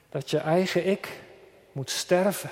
Dat 0.10 0.30
je 0.30 0.38
eigen 0.38 0.88
ik 0.88 1.10
moet 1.72 1.90
sterven 1.90 2.50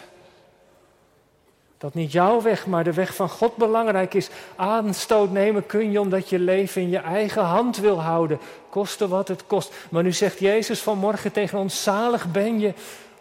dat 1.80 1.94
niet 1.94 2.12
jouw 2.12 2.42
weg, 2.42 2.66
maar 2.66 2.84
de 2.84 2.94
weg 2.94 3.16
van 3.16 3.30
God 3.30 3.56
belangrijk 3.56 4.14
is. 4.14 4.30
Aanstoot 4.56 5.32
nemen 5.32 5.66
kun 5.66 5.92
je 5.92 6.00
omdat 6.00 6.30
je 6.30 6.40
leven 6.40 6.82
in 6.82 6.90
je 6.90 6.98
eigen 6.98 7.44
hand 7.44 7.78
wil 7.78 8.02
houden. 8.02 8.40
Koste 8.70 9.08
wat 9.08 9.28
het 9.28 9.48
kost. 9.48 9.74
Maar 9.90 10.04
nu 10.04 10.12
zegt 10.12 10.40
Jezus 10.40 10.80
vanmorgen 10.82 11.32
tegen 11.32 11.60
ons: 11.60 11.84
zalig 11.84 12.32
ben 12.32 12.60
je 12.60 12.74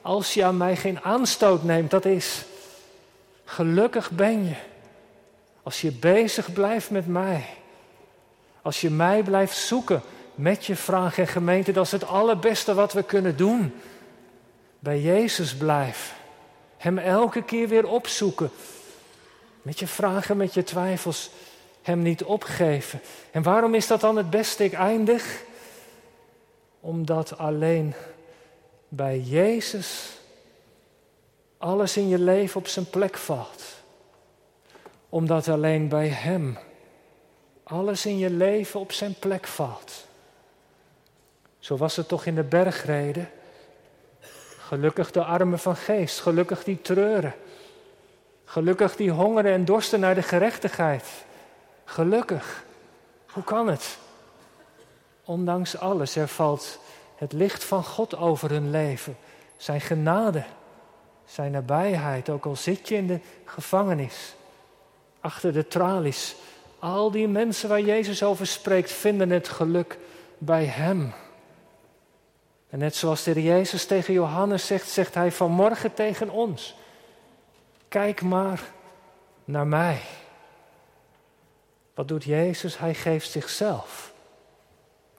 als 0.02 0.34
je 0.34 0.44
aan 0.44 0.56
mij 0.56 0.76
geen 0.76 1.00
aanstoot 1.02 1.62
neemt. 1.62 1.90
Dat 1.90 2.04
is, 2.04 2.44
gelukkig 3.44 4.10
ben 4.10 4.44
je 4.44 4.54
als 5.62 5.80
je 5.80 5.92
bezig 5.92 6.52
blijft 6.52 6.90
met 6.90 7.06
mij. 7.06 7.44
Als 8.62 8.80
je 8.80 8.90
mij 8.90 9.22
blijft 9.22 9.56
zoeken 9.56 10.02
met 10.34 10.64
je 10.66 10.76
vraag 10.76 11.18
en 11.18 11.26
gemeente, 11.26 11.72
dat 11.72 11.84
is 11.84 11.92
het 11.92 12.06
allerbeste 12.06 12.74
wat 12.74 12.92
we 12.92 13.02
kunnen 13.02 13.36
doen. 13.36 13.74
Bij 14.78 15.00
Jezus 15.00 15.56
blijven. 15.56 16.17
Hem 16.78 16.98
elke 16.98 17.42
keer 17.42 17.68
weer 17.68 17.88
opzoeken. 17.88 18.50
Met 19.62 19.78
je 19.78 19.86
vragen, 19.86 20.36
met 20.36 20.54
je 20.54 20.62
twijfels. 20.62 21.30
Hem 21.82 22.02
niet 22.02 22.24
opgeven. 22.24 23.00
En 23.30 23.42
waarom 23.42 23.74
is 23.74 23.86
dat 23.86 24.00
dan 24.00 24.16
het 24.16 24.30
beste? 24.30 24.64
Ik 24.64 24.72
eindig. 24.72 25.42
Omdat 26.80 27.38
alleen 27.38 27.94
bij 28.88 29.18
Jezus 29.18 30.18
alles 31.58 31.96
in 31.96 32.08
je 32.08 32.18
leven 32.18 32.60
op 32.60 32.68
zijn 32.68 32.90
plek 32.90 33.16
valt. 33.16 33.62
Omdat 35.08 35.48
alleen 35.48 35.88
bij 35.88 36.08
Hem 36.08 36.58
alles 37.68 38.06
in 38.06 38.18
je 38.18 38.30
leven 38.30 38.80
op 38.80 38.92
zijn 38.92 39.14
plek 39.18 39.46
valt. 39.46 40.06
Zo 41.58 41.76
was 41.76 41.96
het 41.96 42.08
toch 42.08 42.26
in 42.26 42.34
de 42.34 42.42
bergreden. 42.42 43.30
Gelukkig 44.68 45.10
de 45.10 45.24
armen 45.24 45.58
van 45.58 45.76
geest, 45.76 46.20
gelukkig 46.20 46.64
die 46.64 46.80
treuren. 46.80 47.34
Gelukkig 48.44 48.96
die 48.96 49.10
hongeren 49.10 49.52
en 49.52 49.64
dorsten 49.64 50.00
naar 50.00 50.14
de 50.14 50.22
gerechtigheid. 50.22 51.04
Gelukkig. 51.84 52.64
Hoe 53.32 53.44
kan 53.44 53.68
het? 53.68 53.98
Ondanks 55.24 55.78
alles, 55.78 56.16
er 56.16 56.28
valt 56.28 56.78
het 57.16 57.32
licht 57.32 57.64
van 57.64 57.84
God 57.84 58.16
over 58.16 58.50
hun 58.50 58.70
leven. 58.70 59.16
Zijn 59.56 59.80
genade, 59.80 60.44
zijn 61.24 61.52
nabijheid, 61.52 62.28
ook 62.28 62.46
al 62.46 62.56
zit 62.56 62.88
je 62.88 62.94
in 62.94 63.06
de 63.06 63.20
gevangenis, 63.44 64.34
achter 65.20 65.52
de 65.52 65.68
tralies. 65.68 66.36
Al 66.78 67.10
die 67.10 67.28
mensen 67.28 67.68
waar 67.68 67.80
Jezus 67.80 68.22
over 68.22 68.46
spreekt, 68.46 68.92
vinden 68.92 69.30
het 69.30 69.48
geluk 69.48 69.98
bij 70.38 70.64
Hem. 70.64 71.12
En 72.70 72.78
net 72.78 72.96
zoals 72.96 73.22
de 73.22 73.42
Jezus 73.42 73.86
tegen 73.86 74.14
Johannes 74.14 74.66
zegt, 74.66 74.88
zegt 74.88 75.14
hij 75.14 75.32
vanmorgen 75.32 75.94
tegen 75.94 76.30
ons. 76.30 76.74
Kijk 77.88 78.22
maar 78.22 78.60
naar 79.44 79.66
mij. 79.66 80.00
Wat 81.94 82.08
doet 82.08 82.24
Jezus? 82.24 82.78
Hij 82.78 82.94
geeft 82.94 83.30
zichzelf 83.30 84.12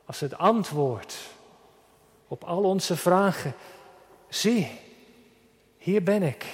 als 0.05 0.19
het 0.19 0.37
antwoord 0.37 1.15
op 2.27 2.43
al 2.43 2.63
onze 2.63 2.95
vragen. 2.95 3.53
Zie, 4.29 4.79
hier 5.77 6.03
ben 6.03 6.23
ik. 6.23 6.45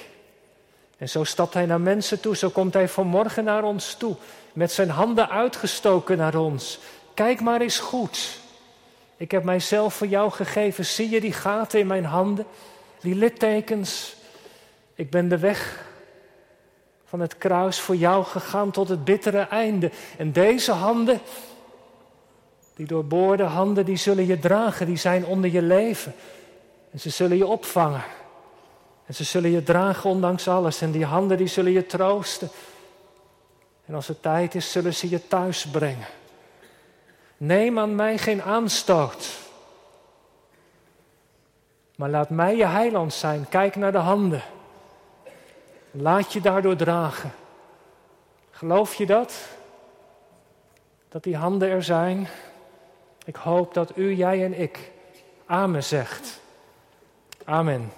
En 0.97 1.09
zo 1.09 1.23
stapt 1.23 1.53
hij 1.53 1.65
naar 1.65 1.81
mensen 1.81 2.19
toe, 2.19 2.35
zo 2.35 2.49
komt 2.49 2.73
hij 2.73 2.87
vanmorgen 2.87 3.43
naar 3.43 3.63
ons 3.63 3.95
toe, 3.95 4.15
met 4.53 4.71
zijn 4.71 4.89
handen 4.89 5.29
uitgestoken 5.29 6.17
naar 6.17 6.35
ons. 6.35 6.79
Kijk 7.13 7.41
maar 7.41 7.61
eens 7.61 7.79
goed. 7.79 8.39
Ik 9.17 9.31
heb 9.31 9.43
mijzelf 9.43 9.93
voor 9.93 10.07
jou 10.07 10.31
gegeven. 10.31 10.85
Zie 10.85 11.09
je 11.09 11.21
die 11.21 11.33
gaten 11.33 11.79
in 11.79 11.87
mijn 11.87 12.05
handen? 12.05 12.45
Die 13.01 13.15
littekens. 13.15 14.15
Ik 14.93 15.09
ben 15.09 15.27
de 15.27 15.37
weg 15.37 15.85
van 17.05 17.19
het 17.19 17.37
kruis 17.37 17.79
voor 17.79 17.95
jou 17.95 18.23
gegaan 18.23 18.71
tot 18.71 18.89
het 18.89 19.03
bittere 19.03 19.47
einde. 19.47 19.91
En 20.17 20.31
deze 20.31 20.71
handen, 20.71 21.19
die 22.75 22.85
doorboorde 22.85 23.43
handen, 23.43 23.85
die 23.85 23.97
zullen 23.97 24.25
je 24.25 24.39
dragen. 24.39 24.85
Die 24.85 24.97
zijn 24.97 25.25
onder 25.25 25.51
je 25.51 25.61
leven. 25.61 26.13
En 26.91 26.99
ze 26.99 27.09
zullen 27.09 27.37
je 27.37 27.47
opvangen. 27.47 28.03
En 29.05 29.15
ze 29.15 29.23
zullen 29.23 29.51
je 29.51 29.63
dragen 29.63 30.09
ondanks 30.09 30.47
alles. 30.47 30.81
En 30.81 30.91
die 30.91 31.05
handen 31.05 31.37
die 31.37 31.47
zullen 31.47 31.71
je 31.71 31.85
troosten. 31.85 32.49
En 33.85 33.95
als 33.95 34.07
het 34.07 34.21
tijd 34.21 34.55
is, 34.55 34.71
zullen 34.71 34.93
ze 34.93 35.09
je 35.09 35.27
thuis 35.27 35.67
brengen. 35.67 36.07
Neem 37.37 37.79
aan 37.79 37.95
mij 37.95 38.17
geen 38.17 38.41
aanstoot. 38.41 39.37
Maar 41.95 42.09
laat 42.09 42.29
mij 42.29 42.55
je 42.55 42.65
heiland 42.65 43.13
zijn. 43.13 43.49
Kijk 43.49 43.75
naar 43.75 43.91
de 43.91 43.97
handen. 43.97 44.41
Laat 45.91 46.33
je 46.33 46.41
daardoor 46.41 46.75
dragen. 46.75 47.31
Geloof 48.51 48.93
je 48.95 49.05
dat? 49.05 49.47
Dat 51.09 51.23
die 51.23 51.35
handen 51.35 51.69
er 51.69 51.83
zijn? 51.83 52.27
Ik 53.25 53.35
hoop 53.35 53.73
dat 53.73 53.97
u, 53.97 54.13
jij 54.13 54.43
en 54.43 54.59
ik 54.59 54.91
Amen 55.45 55.83
zegt. 55.83 56.41
Amen. 57.43 57.91